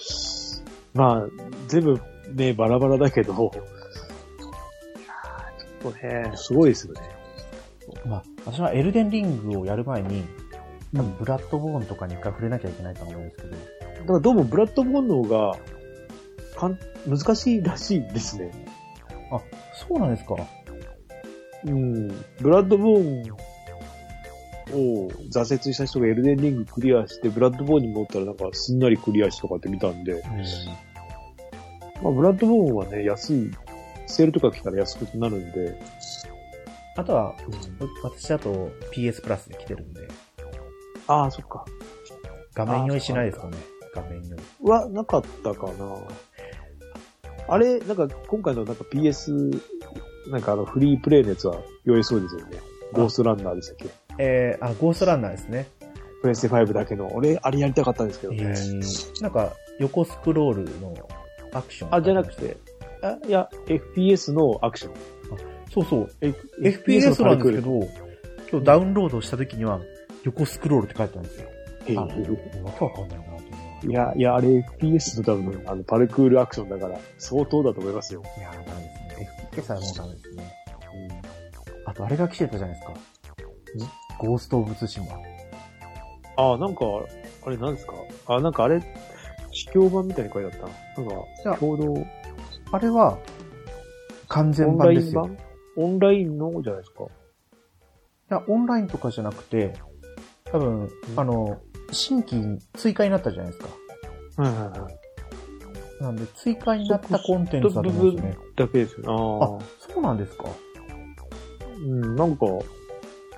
[0.00, 0.66] すかね。
[0.94, 1.26] まあ、
[1.68, 2.00] 全部
[2.34, 7.00] ね、バラバラだけど、いやーちょっとね、すごいですよね。
[8.04, 10.24] まあ、私はエルデンリングをやる前に、
[10.92, 13.56] ブラッドボーンとかに一回触れなきゃいけないと思うんですけど、だ
[14.06, 15.56] からどうもブラッドボーンの方が、
[16.56, 18.50] かん、難しいらしいですね。
[19.30, 19.40] あ、
[19.74, 20.36] そうなんですか。
[21.64, 22.08] うん。
[22.40, 23.30] ブラッドボーン
[24.72, 30.22] を挫折した人がエルデンリングクリアして、ブラッドボーンに戻ったらなんかすんなりクリアしとかって見たんで、
[32.02, 33.50] まあ、ブラッドボーンはね、安い、
[34.06, 35.80] セールとか来たら安くなるんで、
[36.96, 37.34] あとは、
[38.02, 40.08] 私だと PS プラスで来てるんで、
[41.06, 41.64] ああ、そっか。
[42.54, 43.56] 画面用意しないですかね。
[43.94, 44.38] 画面用意。
[44.68, 45.96] は、なかったかな。
[47.48, 49.60] あれ、なんか、今回のなんか PS、
[50.30, 52.58] なんかあの、フリープレイのやつは酔いそうですよね。
[52.92, 54.05] ゴーストランナーでしたっけ？
[54.18, 55.66] えー、あ、ゴーストランナーですね。
[56.22, 57.10] プレステ5だけの。
[57.14, 58.44] 俺、あれやりたかったんですけどえね。
[58.52, 60.94] ー、なんか、横スクロールの
[61.52, 61.94] アクション。
[61.94, 62.56] あ、じゃなくて、
[63.02, 64.94] あ、いや、FPS のアクション。
[65.70, 66.10] そうそう。
[66.20, 67.88] F- FPS なんですけのど、
[68.50, 69.80] 今日ダウンロードした時には、
[70.24, 71.48] 横スクロールって書いてあるんですよ。
[71.86, 73.40] へえあ、わけわかんないなと思
[73.84, 74.48] いや、いや、あれ
[74.80, 78.22] FPS の多分、あの、パルクールアクションだから、相当だと思いますよ。
[78.36, 78.40] う。
[78.40, 79.30] いやー、ダメですね。
[79.52, 80.56] FPS はもうダメですね。
[81.84, 82.94] あと、あれが来てたじゃないですか。
[84.18, 85.06] ゴースト・オブ・ツシマ。
[86.36, 86.84] ああ、なんか、
[87.44, 87.94] あれなんですか？
[88.26, 88.80] あ、なんかあれ、
[89.50, 90.60] 試供版みたいに書いてあっ
[90.96, 91.08] たな。
[91.08, 92.06] なんじゃあか、共同、
[92.72, 93.18] あれは、
[94.28, 95.24] 完オ全ンライン版ですよ。
[95.24, 95.38] い版？
[95.78, 97.04] オンラインのじゃないですか。
[98.28, 99.74] や、オンラインとかじゃなくて、
[100.44, 101.58] 多分、あの、
[101.92, 103.68] 新規追加になったじゃないですか。
[104.42, 106.02] はいはいはい。
[106.02, 108.36] なんで、追加になったコンテンツだと思うんですね。
[108.56, 109.04] だけですよね。
[109.08, 109.58] ああ。
[109.78, 110.44] そうなんですか
[111.78, 112.46] うん、なんか、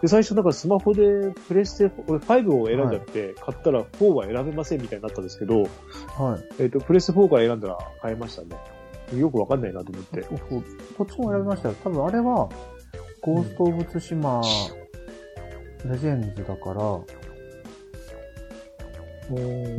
[0.01, 6.63] で、最初なんかスマホでプレステ、俺5を選んじゃって、買ったら4は選べませんみたいになったんですけど、はい。
[6.63, 8.57] えっ、と、プレステ4から選んだら買えましたね。
[9.19, 10.23] よくわかんないなと思って。
[10.23, 10.65] そうそう
[10.99, 11.75] こっちも選びましたよ。
[11.83, 12.49] 多分あれは、
[13.23, 14.41] ゴースト・オブ・ツシマ、
[15.85, 17.01] レジェンズだから、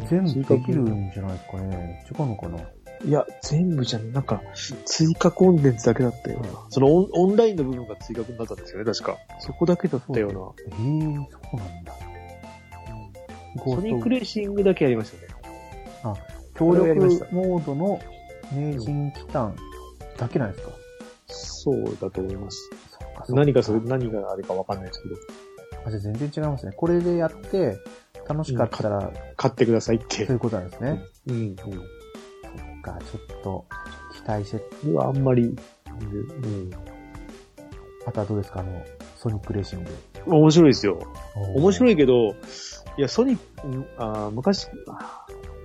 [0.08, 2.05] 全部できるんじゃないですかね。
[2.12, 2.60] 違うのかな？
[3.05, 4.12] いや、全部じゃん。
[4.12, 4.41] なんか、
[4.85, 6.49] 追加コンテンツだけだったような。
[6.69, 9.17] そのオンオンラインの部分が追加になったんですよね、確か。
[9.39, 10.75] そこだけだったような。
[10.77, 11.93] ええー、そうなんだ。
[13.57, 15.39] ゴソニックレーシングだけやりましたよね。
[16.59, 18.01] 協これをやりました力モードの
[18.53, 19.55] 名人期間
[20.17, 20.71] だけなんですか、
[21.27, 22.69] そうだと思います。
[23.17, 25.15] かそっ何がそれ、何があれかわかんないですけど、
[25.85, 26.73] あ、じゃあ全然違いますね。
[26.75, 27.77] これでやって、
[28.27, 30.35] 楽しかったら、買ってくださいってそうい。
[30.35, 31.01] うことなんですね。
[31.27, 31.35] うん。
[31.35, 31.55] うん。
[32.81, 33.65] か、ちょっと、
[34.23, 34.63] 期待して、
[35.01, 36.71] あんまり、うん。
[38.05, 38.61] あとはどうですか？
[38.61, 38.83] あの、
[39.17, 39.91] ソニックレーシング。
[40.25, 40.99] 面白いですよ。
[41.55, 41.93] 面白い。
[41.93, 42.35] いけど、
[42.97, 44.67] いや、ソニック、うんあー昔、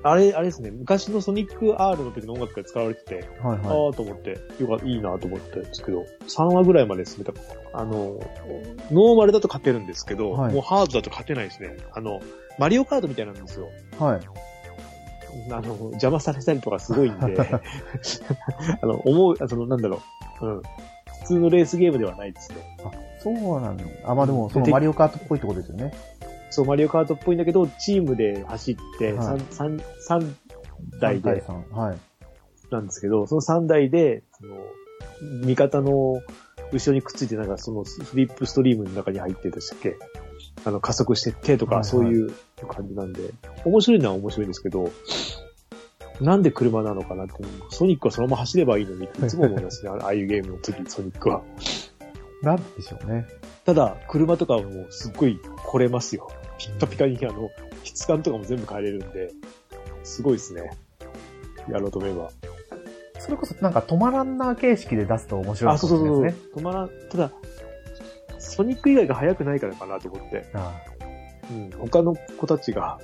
[0.07, 7.33] あれ、あれですね、昔のソニック R の時の音楽が使われてて、はいあはあと思って、よかった、いいなと思ったんですけど、3話ぐらいまで進めた。
[7.73, 8.21] あの、
[8.91, 11.77] ノーマルだと勝てるんですけど、はいもうハードだと勝てないですね。
[11.93, 12.21] あの、
[12.59, 13.69] マリオカードみたいなんですよ。
[14.01, 14.03] い。
[14.03, 14.21] はい。
[15.51, 17.39] あの、邪魔されたりとかすごいんで、
[18.83, 20.01] あの、思う、あその、なんだろ
[20.41, 20.63] う、うん。
[21.23, 22.57] 普通のレースゲームではないですね。
[22.85, 22.91] あ、
[23.23, 23.85] そうなんだ。
[24.05, 25.93] あ、まあでも、そのでマリオカートっぽいってことですよね。
[26.51, 30.37] そう、マリオカートっぽいんだけど、チームで走って、はい三三三
[31.01, 31.99] 台で3対3はい。
[32.71, 34.57] なんですけど、その3台で、その、
[35.45, 36.21] 味方の
[36.73, 39.97] 後ろにくっついて、なんかそのフリップストリームの中に入ってたっけ？
[40.65, 42.33] あの、加速してってとか、そういう
[42.69, 43.31] 感じなんで、
[43.65, 44.91] 面白いのは面白いんですけど、
[46.21, 47.35] なんで車なのかなって、
[47.71, 51.43] ソニックはそのまま走ればいいのに、いつも思いますね、ああいうゲームの時、ソニックは。
[52.43, 53.27] なんでしょうね。
[53.65, 56.29] ただ、車とかはもうすっごい来れますよ。
[56.59, 57.51] ピッカピカに、あの、
[57.83, 59.33] 質感とかも全部変えれるんで、
[60.03, 60.71] すごいですね。
[61.71, 62.31] やろうと思えば。
[63.19, 66.09] それこそなんか止まらんな形式で出すと面白いあ、かそうそうそう。
[66.09, 66.53] もしれないですね。
[66.57, 67.31] 止まらん、ただ、
[68.55, 70.47] ソニック以外が速くないからかなと思って。
[70.55, 70.73] あ
[71.51, 71.71] うん。
[71.71, 72.99] 他の子たちが、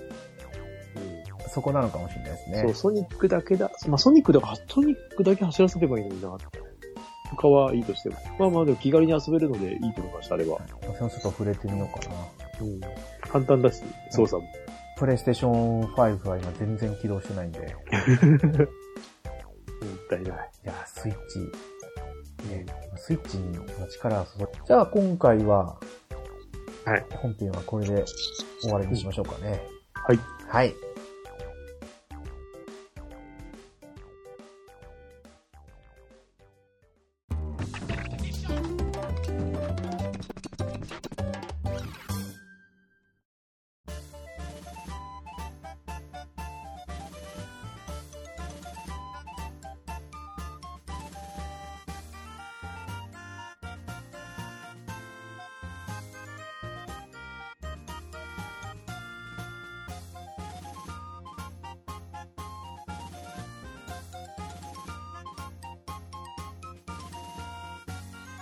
[1.45, 2.59] あそこなのかもしれないですね。
[2.61, 2.69] うん。
[2.69, 3.71] そう、ソニックだけだ。
[3.89, 6.37] まあ、ソニックだから、ソニックだけ走らせればいいのにな。
[7.37, 8.17] 他はいいとしても。
[8.39, 10.59] まあまあでも気軽に遊べるのでいいと思いました、あれは。
[10.83, 12.15] 私もちょっと触れてみようかな。
[12.61, 12.81] うん。
[13.21, 14.49] 簡単だし、操作も。
[14.99, 17.59] プレイステーション5は今全然起動してないんで。
[17.59, 17.63] い
[18.53, 20.51] もったいない。
[20.65, 21.39] や、スイッチ、
[22.49, 23.59] ね、スイッチに
[23.91, 24.51] 力を注ぐ。
[24.67, 25.79] じゃあ今回は、
[26.85, 27.05] はい。
[27.11, 28.05] 本編はこれで
[28.63, 29.63] 終わりにしましょうかね。
[29.95, 30.19] はい。
[30.49, 30.75] はい。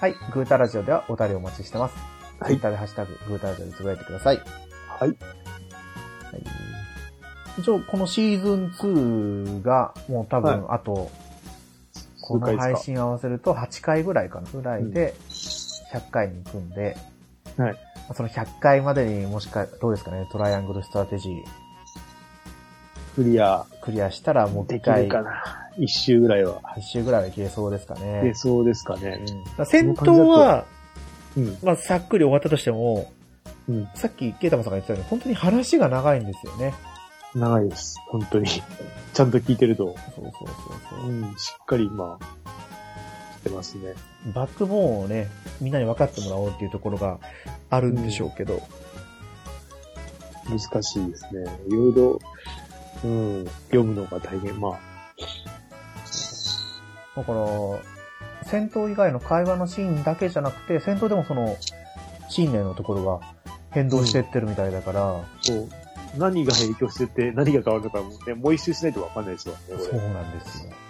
[0.01, 0.15] はい。
[0.33, 1.97] グータラジオではお便りお待ちしてます。
[2.41, 4.37] はい Twitter でハッシュタグ、グータラジオでつぶやいてください。
[4.37, 5.09] はい。
[5.09, 5.17] はい。
[7.59, 11.11] 一応、このシーズン2が、もう多分、あと、
[12.21, 15.15] この配信合わせると8回ぐらいかな、ぐらいで、
[15.93, 16.97] 100回に行くんで、
[17.57, 17.77] はい。
[18.15, 21.45] その100回までにもしか、どうですかね、トライアングルストラテジー
[23.17, 25.68] クリアクリアしたら、もうできるかな。
[25.79, 26.61] 一周ぐらいは。
[26.77, 28.23] 一周ぐらいはいけそうですかね。
[28.23, 29.21] で、そうですかね。
[29.59, 30.67] うん戦闘は、
[31.37, 31.59] うん。
[31.63, 33.13] まあ、さっくり終わったとしても、
[33.69, 33.89] うん。
[33.95, 36.75] さっきケイタマさんが言ってたように、本当に話が長いんですよね。
[37.35, 37.97] 長いです。
[38.09, 38.47] 本当に。
[39.13, 39.95] ちゃんと聞いてると。
[40.15, 40.49] そうそうそう
[41.01, 41.09] そう。
[41.09, 41.35] うん。
[41.37, 42.25] しっかり、まあ、
[43.39, 43.95] してますね。
[44.35, 45.29] バックボーンをね、
[45.61, 47.19] みんなに分かってもらおうっていうところが
[47.71, 48.61] あるんでしょうけど、
[50.49, 51.45] 難しいですね。
[51.69, 52.19] いろいろ、
[53.05, 54.59] うん、読むのが大変。
[54.59, 54.88] まあ、
[57.19, 57.39] だから、
[58.45, 61.57] 戦闘以外の会話のシーンだけじゃなくて、戦闘でもその、
[62.29, 63.27] 信念のところが
[63.71, 65.69] 変動してってるみたいだから、そう。
[66.17, 69.61] 何が影響してて、何が変わるのかもね、もう一周しないとわかんないですわね。
[69.79, 70.73] そうなんですよ。
[70.73, 70.89] うん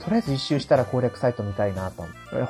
[0.00, 2.04] とりあえず一周したら攻略サイト見たいなと。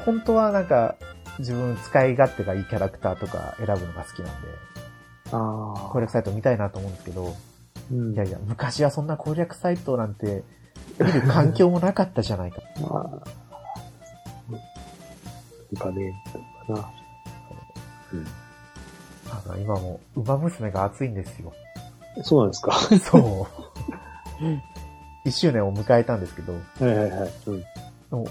[0.05, 0.95] 本当はなんか、
[1.41, 4.49] 自分使い勝手がいいキャラクターとか選ぶのが好きなんで、
[5.33, 7.35] あ攻略サイト見たいなと思うんですけど、
[7.91, 10.43] うんいやいや、昔はそんな攻略サイトなんて、
[10.99, 12.61] 見る環境もなかったじゃないか。
[12.81, 13.21] ま
[14.51, 14.59] あ、
[15.73, 16.15] なんかね、
[16.67, 16.91] かな。
[18.13, 18.27] うん。
[19.31, 21.53] あの今も、馬娘が熱いんですよ。
[22.23, 22.73] そうなんですか。
[22.99, 23.47] そ
[24.41, 24.49] う。
[25.25, 27.33] 一周年を迎えたんですけど、はいはいはい。
[27.47, 27.65] うん。
[28.11, 28.27] もう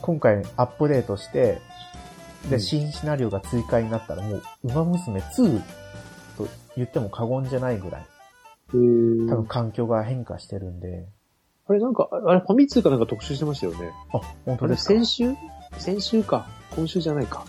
[0.00, 1.60] 今回アップデートして、
[2.48, 5.60] で、うん新シナリオが追加になったらもう、馬娘2
[6.36, 6.46] と
[6.76, 8.06] 言っても過言じゃないぐらい、
[8.68, 11.08] えー、多分環境が変化してるんで、
[11.68, 13.90] あれなんか、あれファミ通かなんか特集してましたよね。
[14.12, 14.94] あ、本当ですか？
[14.94, 15.34] 先週？
[15.78, 16.46] 先週か。
[16.70, 17.44] 今週じゃないか。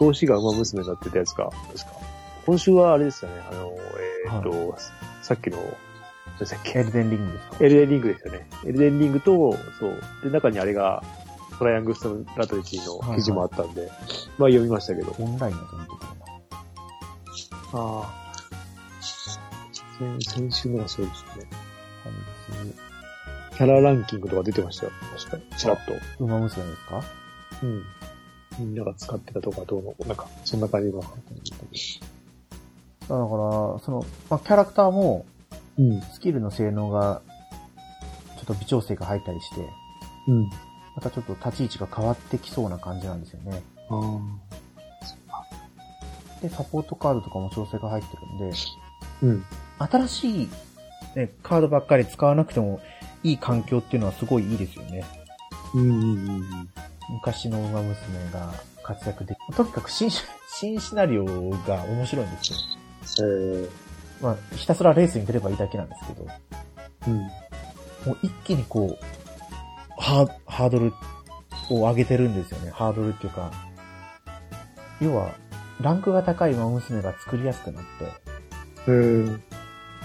[0.00, 1.50] 表紙が馬娘になってたやつか。
[1.68, 1.86] 確か。
[2.44, 3.42] 今週はあれですよね。
[3.50, 3.72] あの、
[4.24, 4.76] えーっと、
[5.22, 6.78] さっきの、何でしたっけ？
[6.80, 7.56] エルデンリングですか？
[7.64, 8.48] エルデンリングですよね。
[8.64, 10.00] エルデンリングと、そう。
[10.24, 11.02] で、中にあれが、
[11.58, 13.88] トライアングルストラトリジーの記事もあったんで、
[14.38, 15.14] まあ読みましたけど。
[15.18, 16.06] オンラインだと見てくる
[17.72, 17.80] な。
[17.80, 18.32] ああ。
[19.98, 21.46] 先先週のがそうですね。
[23.56, 24.92] キャラランキングとか出てましたよ。
[25.16, 25.42] 確かに。
[25.56, 25.92] ちらっと。
[26.18, 27.02] 通馬娘ですか？
[27.62, 27.84] うん。
[28.58, 31.00] みんなが使ってたとかどうの、なんか、そんな感じの。
[31.00, 31.18] だから、
[33.08, 35.24] その、まあ、キャラクターも、
[35.78, 36.02] うん。
[36.02, 37.22] スキルの性能が、
[38.36, 39.66] ちょっと微調整が入ったりして、
[40.28, 40.50] うん。
[40.94, 43.62] またちょっと立ち位置が変わってきそうな感じなんですよね。
[43.88, 44.20] あ
[46.42, 48.56] で、サポートカードとかも調整が入ってるんで、
[49.22, 49.44] うん。
[49.78, 50.48] 新しい、
[51.14, 52.80] ね、カードばっかり使わなくても
[53.22, 55.04] いい環境っていうのはすごいいいですよね。
[55.74, 56.68] うんうんうん
[57.08, 58.52] 昔の馬娘が
[58.82, 60.10] 活躍できとにかく新、
[60.58, 62.38] 新シナリオが面白いんで
[63.04, 63.28] すよ。
[63.28, 63.64] うん。
[63.64, 63.68] え
[64.20, 67.18] まあ、ひたすらレースに出ればいいだけなんですけど、ー、うん。
[67.18, 69.04] もう一気にこう、
[70.00, 70.92] ハーハードル
[71.70, 72.70] を上げてるんですよね。
[72.70, 73.52] ハードルっていうか、
[75.00, 75.34] 要は、
[75.80, 77.88] ランクが高い馬娘が作りやすくなって、
[78.86, 79.40] えー、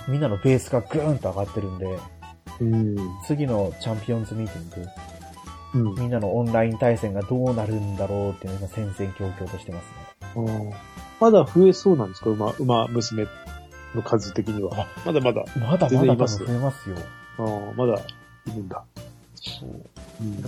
[0.08, 1.98] みんなのベースがグーンと上がってるんで、
[2.62, 2.96] うん。
[3.26, 6.02] 次のチャンピオンズミーティング、うん。
[6.02, 10.76] みんなのオンライン対戦がどうなるんだろうっていうのが戦々恐々としてますね。
[11.20, 12.30] まだ増えそうなんですか？
[12.30, 13.28] 馬、馬娘
[13.96, 14.72] の数的には。
[14.82, 15.44] あまだまだ。
[15.60, 16.98] まだまだ増えますよ。
[17.38, 17.96] ああ、まだ
[18.48, 18.84] いるんだ。
[19.62, 19.84] うん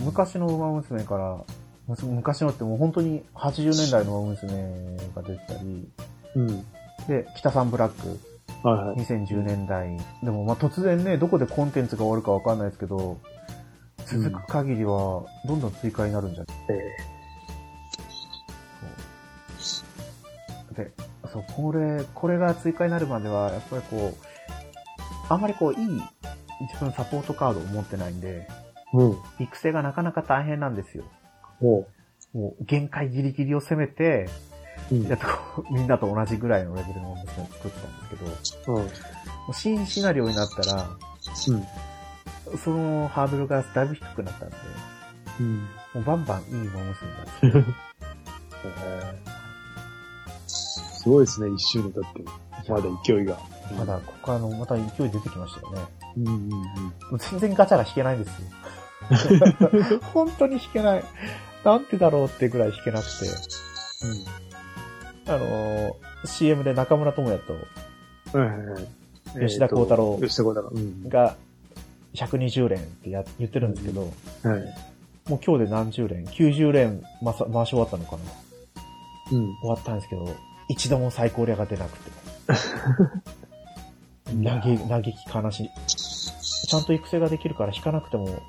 [0.06, 1.44] 昔の馬娘から、
[1.88, 4.54] 昔のってもう本当に80年代の馬娘
[5.16, 5.88] が出てたり、
[6.36, 6.66] うん。
[7.08, 8.20] で、北さんブラック、
[8.62, 8.98] はいはい。
[8.98, 9.98] 2010年代。
[10.22, 13.20] でもまあ突然ね、どこでコンテンツが終わるかわかんないですけど、
[14.06, 17.14] 続く限りはどんどん追加になるんじゃないえ
[20.76, 20.92] で、
[21.32, 24.16] そう、これ、これが追加になるまでは、やっぱりこう、
[25.30, 26.02] あんまりこう、いい、
[26.62, 29.18] 自分サポートカードを持ってないんで、ーうん。
[29.40, 31.04] 育成がなかなか大変なんですよ。
[31.60, 31.88] も
[32.34, 34.28] もう、限界ギリギリを攻めて、
[34.92, 34.96] う。
[34.96, 35.04] うん。
[35.08, 38.86] やっとこう、 みんなと同じぐらいのレベルの娘を作ってたんですけど、もうん。
[38.86, 38.90] う
[39.54, 42.58] 新シナリオになったら、うん。
[42.58, 44.56] そのハードルがだいぶ低くなったんで、
[45.40, 45.58] うん。
[45.94, 47.76] もうバンバンいい馬娘になって、
[50.48, 52.24] すごいですね、一周年だって。
[52.72, 53.38] まだ勢いが。
[53.78, 55.82] まだ、ここからの、また勢い出てきましたよね。
[56.18, 56.50] うんうんうん。
[56.52, 56.58] も
[57.12, 60.00] う全然ガチャが引けないんですよ。
[60.14, 61.04] 本当に引けない。
[61.64, 63.26] なんてだろうってぐらい引けなくて。
[65.28, 65.94] あのー
[66.26, 67.54] CM で中村智也と。
[69.40, 70.20] 吉田鋼太郎。
[71.10, 71.36] が
[72.14, 74.12] 120連ってや言ってるんですけど、はい。
[75.30, 77.34] もう今日で何十連 ?90 連回
[77.66, 78.22] し終わったのかな
[79.32, 79.56] うん。
[79.62, 80.28] 終わったんですけど、
[80.70, 82.12] 一度も最高レアが出なくて。
[84.44, 85.70] 嘆嘆き悲しい。
[86.68, 88.40] ちゃんと育成ができるから引かなくても、うん。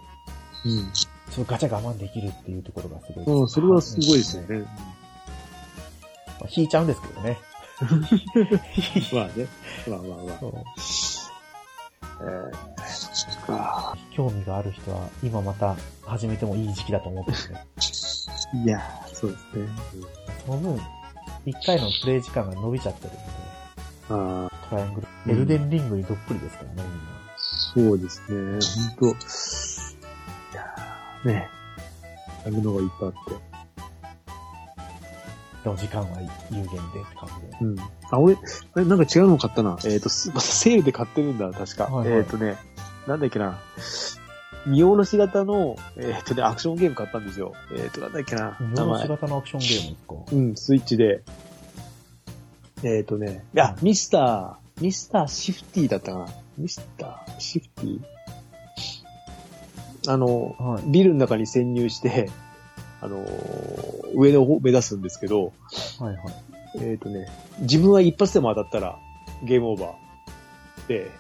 [1.30, 3.24] そのガチャ我慢できるっていうところがすごい。
[3.24, 4.64] うん、それはすごいですよね。
[6.44, 7.38] まあ引いちゃうんですけどね。
[9.12, 9.48] まあね。
[9.88, 10.38] まあまあまあ。
[10.38, 10.54] そう
[12.20, 13.96] えー、か。
[14.10, 17.66] 興味がある人は、今また始めてもいい時期だと思ってるね。
[18.64, 19.68] いやー、そうですね。
[20.46, 20.80] その分、
[21.46, 23.18] 一回のプレイ時間が伸びちゃってるんで、
[24.10, 27.14] ああ、トライアングル、うんエルデンリングにどっぷりですからね、みんな。
[27.74, 28.60] そうですね。
[28.96, 29.10] 本当い
[30.54, 31.48] やーね。
[32.44, 33.53] やるのがいっぱいあって。
[35.64, 37.56] でも時間は有限でって感じで。
[37.62, 37.76] うん。
[38.10, 38.36] あ、俺、
[38.74, 39.78] あれなんか違うの買ったな。
[39.86, 41.84] えっ、と、すまた セールで買ってるんだ、確か。
[41.84, 42.56] はいはいえっ、とね、
[43.06, 43.58] なんだっけな。
[44.66, 47.52] 見下ろし型の、えっ、とね、アクションゲーム買ったんですよ。
[47.74, 48.56] えっ、と、なんだっけな。
[48.60, 49.08] 名見下ろし前。
[49.08, 50.36] 型のアクションゲームですか？
[50.36, 51.22] うん、スイッチで。
[52.82, 56.26] えっ、とね、いや、ミスター、ミスターシフティだったかな。
[56.58, 58.00] ミスターシフティ
[60.06, 60.82] あの、はい。
[60.90, 62.28] ビルの中に潜入して、
[63.04, 65.52] あのー上の方を目指すんですけど、
[65.98, 66.16] はいはい。
[66.80, 67.26] えっ、とね、
[67.60, 68.98] 自分は一発でも当たったら
[69.42, 70.88] ゲームオーバー。
[70.88, 71.10] で、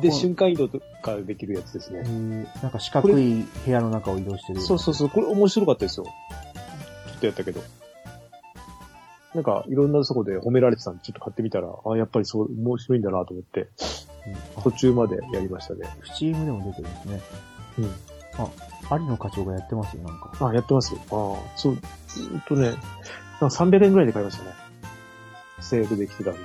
[0.00, 2.08] で、瞬間移動とかできるやつですえね。
[2.08, 4.60] ーなんか四角い部屋の中を移動してる。
[4.62, 6.06] そうそうそう、これ面白かったですよ。
[6.06, 6.12] ちょ
[7.16, 7.60] っとやったけど。
[9.34, 13.68] なんか、いろんなとこで褒められてたんで、ちょっと買ってみたら、あやっぱりそう、面白いんだなと思って、
[14.56, 14.62] うん。
[14.62, 15.80] 途中までやりましたね。
[15.84, 17.20] あ、スチームでも出てるんですね。
[17.78, 17.90] うん。
[18.90, 20.32] 有野課長がやってますよ、なんか。
[20.40, 21.00] あ、やってますよ。
[21.10, 21.76] ああ、そう、う
[22.36, 24.50] んとね、なんか300円ぐらいで買いましたね。
[25.60, 26.40] セールできてたんで。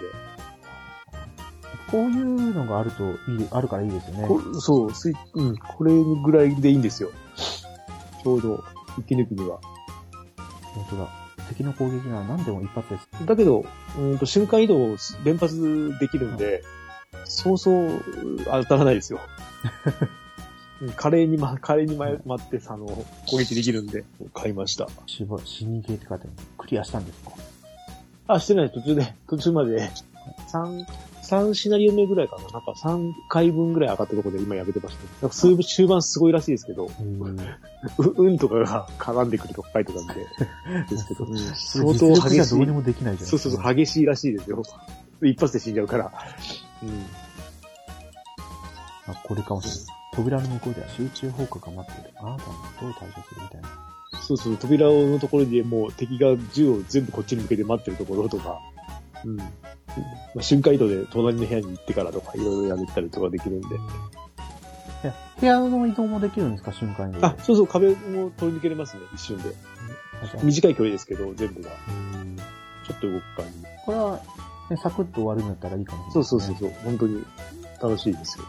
[1.92, 4.28] こういうのがあるといい、あるからいいですよね。
[4.28, 7.12] こそう、スイうん、これぐらいでいいんですよ。
[8.24, 8.64] ちょうど、
[9.00, 9.60] 息抜きには。
[10.74, 11.28] 本当だ。
[11.50, 13.26] 敵の攻撃なら何でも一発です。
[13.26, 13.66] だけど、
[13.98, 16.64] うんと瞬間移動を連発できるんで、
[17.24, 18.04] そうそう
[18.46, 19.20] 当たらないですよ。
[20.82, 22.86] うん華麗に、ま、 華麗にま待って、あの、
[23.28, 24.04] 攻撃できるんで、
[24.34, 24.88] 買いました。
[25.08, 25.24] 死
[25.66, 26.30] にゲーって書いてある。
[26.58, 27.32] クリアしたんですか？
[28.28, 29.90] あ、してない、途中で、途中まで、
[30.52, 30.86] 3、
[31.22, 32.44] 三シナリオ目ぐらいかな。
[32.44, 35.10] なんか3回分ぐらい上がったところで今やめてました、ね。
[35.22, 36.92] なんか数終盤すごいらしいですけど、 う、
[38.24, 40.14] 運とかが絡んでくるとか書いてたんで、
[40.90, 42.68] ですけど、うん相当激しいゃどうに。
[42.68, 44.64] もできないじゃないそうそうそう、激しいらしいですよ。
[45.22, 46.12] 一発で死んじゃうから。
[46.84, 47.06] うん。
[49.08, 49.97] あ、これかもしれない。
[50.18, 52.11] 扉の向こうでは集中放火が待っている。
[52.15, 53.70] あなたにどう対処するみたいな。
[54.20, 58.59] そうそう、扉のところでもう敵が銃を全部こっちに向けて待ってるところとか、
[59.24, 59.38] うん。
[59.38, 59.43] ま
[60.39, 63.68] あ、瞬間移動で隣の部屋に行ってからとか、いろいろやめたりとかできるんで。
[63.68, 63.70] い
[65.03, 67.26] や、部屋の移動もできるんですか瞬間移動で？
[67.28, 69.53] あ、そうそう、壁も通り抜けれますね、一瞬で。
[70.41, 71.70] 短い距離ですけど、全部が。
[71.89, 72.38] うん
[72.88, 73.51] ちょっと動く感じ。
[73.86, 74.20] これは、
[74.70, 77.24] ね、サクッと終わるんだったらいいかもしれない、そうそうそうそう、本当に
[77.82, 78.45] 楽しいですよ。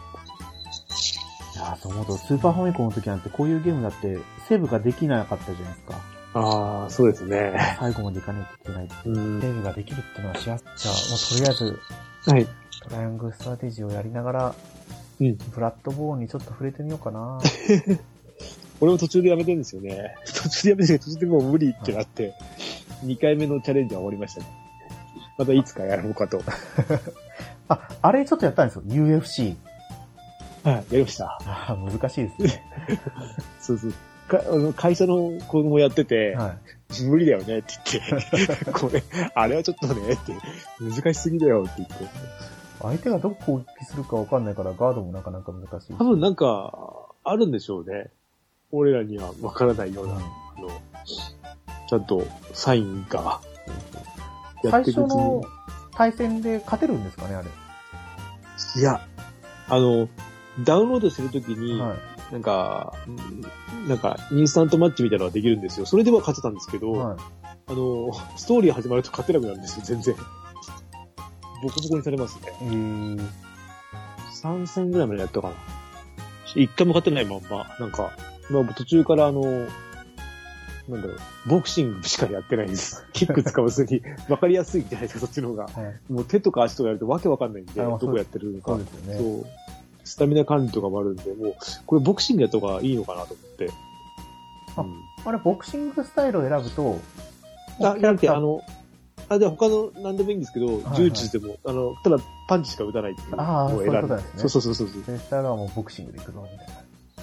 [1.59, 6.01] いやーそう思うと、スーパーファミコンの時なんてこういうゲームだって、セーブができなかったじゃないですか。
[6.33, 7.77] ああ、そうですね。
[7.79, 8.87] 最後までいかないといけない。
[9.05, 9.47] うんセ。
[9.47, 10.45] ーブができるっていうのは幸せ。
[10.45, 11.79] じゃあ、もうとりあえず、
[12.31, 12.45] はい。
[12.81, 14.55] トライアングルストラテジーをやりながら、
[15.19, 17.39] うんブラッドボーンにちょっと触れてみようかな。
[18.79, 20.15] 俺も途中でやめてるんですよね。
[20.25, 22.33] 途中でやめて途中でもう無理ってなって、
[23.03, 24.47] 2回目のチャレンジは終わりましたね。
[25.37, 26.41] またいつかやろうかと。
[27.67, 28.83] あ、あれちょっとやったんですよ。
[28.85, 29.55] UFC。
[30.63, 31.39] はい、やりました。
[31.77, 32.63] 難しいですね。
[33.59, 33.93] そうそう。
[34.29, 36.55] かあの会社の子供やってて、は
[36.99, 37.03] い。
[37.03, 39.03] 無理だよねって言って、 これ、
[39.35, 40.33] あれはちょっとねって、
[40.79, 41.95] 難しすぎだよって言って。
[42.81, 45.93] 相手がどこ攻撃するかわかんないから、ガードもなかなか難しい。
[45.93, 46.71] 多分なんか、
[47.23, 48.11] あるんでしょうね。
[48.71, 50.23] 俺らにはわからないような、うんあ
[50.61, 50.69] の、
[51.87, 53.41] ちゃんとサインが、
[54.63, 55.45] や最っていくうち初のに。
[55.95, 57.47] 対戦で勝てるんですかね、あれ。
[58.79, 59.01] いや、
[59.67, 60.07] あの、
[60.63, 61.95] ダウンロードしてるときに、は
[62.31, 65.85] なんか、うんなんか、インスタントマッチみたいなのができるんですよ。
[65.85, 66.97] それでは勝てたんですけど、い。
[66.97, 67.17] はい。
[67.67, 70.15] あの、ストーリー始まると勝てなくなるんですよ、全然。
[71.61, 72.53] ボコボコにされますね。
[72.61, 73.19] えー、
[74.41, 75.55] 3戦ぐらいまでやったかな。
[76.55, 78.11] 一回も勝てないまんま、なんか、
[78.49, 79.41] まあ途中からあの、
[80.89, 83.05] なんだろう、ボクシングしかやってないんです。
[83.13, 85.65] キック使わずに、わかりやすいじゃないですか、そっちの方が。
[85.65, 86.11] はい。
[86.11, 88.71] もう手とか足とかやるとわけわかんないんで、あどこやってるのか。
[88.71, 89.49] そうですよね。
[90.09, 91.55] スタミナ管理とかもあるんで、もう、
[91.85, 93.69] これボクシングやった方がいいのかなと思って。
[94.75, 96.99] あうんあれ、ボクシングスタイルを選ぶと、
[97.81, 98.61] あ、じゃなくて、あの、
[99.27, 105.03] あ、で、他の何でもいいんですけど、はい柔術でも、あの、ただパンチしか打たないっていうのをそういうことですねそうそうそうそう。
[105.03, 106.67] センターがもうボクシングで行くぞ、みたい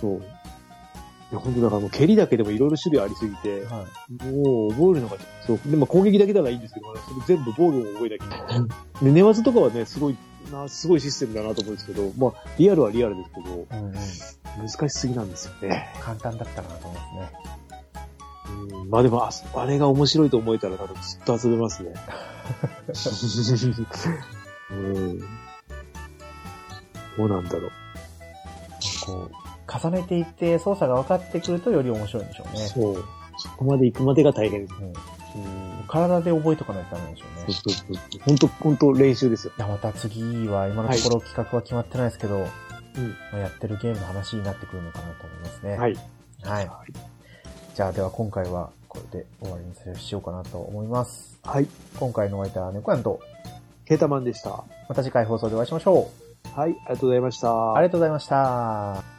[0.00, 0.18] そう。
[0.18, 3.76] いや、本当だからもう蹴りだけでもいろいろ種類ありすぎて、な。
[3.78, 4.24] はい。
[4.30, 5.60] もう覚えるのが、そう。
[5.66, 8.68] でも攻撃だけならいいんですけど、それ全部防御も覚えなきゃいけない。
[9.02, 10.16] で、寝技とかはね、すごい、
[10.50, 13.94] な、すごいシステムだなと思うんですけど、まあ、リアルはリアルですけど、うんうん。
[14.68, 15.92] 難しすぎなんですよね。
[16.00, 17.32] 簡単だったかなと思いますね。
[18.48, 21.94] うん、まあでもあ、あれが面白いと思えたら多分ずっと遊べますね。
[24.70, 25.18] うん。
[25.20, 25.26] ど
[27.18, 27.70] うなんだろう。
[29.04, 32.66] こう、重ねていって操作が分かってくるとより面白いんでしょうね。
[32.66, 33.04] そう。
[33.38, 34.74] そこまで行くまでが大変です。
[34.80, 35.65] うんうん。
[35.88, 37.54] 体で覚えとかないとダメでしょうね。
[37.54, 38.20] そうそうそう。
[38.24, 39.52] 本当本当練習ですよ。
[39.56, 42.44] いや、また次は今のところ企画は決まってないですけど、うん。
[42.44, 42.48] ま
[43.34, 45.76] あやってるゲームの話になってくるのかなと思いますね。
[45.76, 45.96] はい。
[46.42, 46.70] はい。
[47.74, 51.38] じゃあ、では今回はここれで終わりにしようかなと思います。
[51.44, 51.68] はい。
[51.98, 53.20] 今回のお相手は猫やんと、
[53.84, 54.64] ケータマンでした。
[54.88, 56.10] また次回放送でお会いしましょ
[56.54, 56.58] う。
[56.58, 57.74] はい、ありがとうございました。
[57.74, 59.15] ありがとうございました。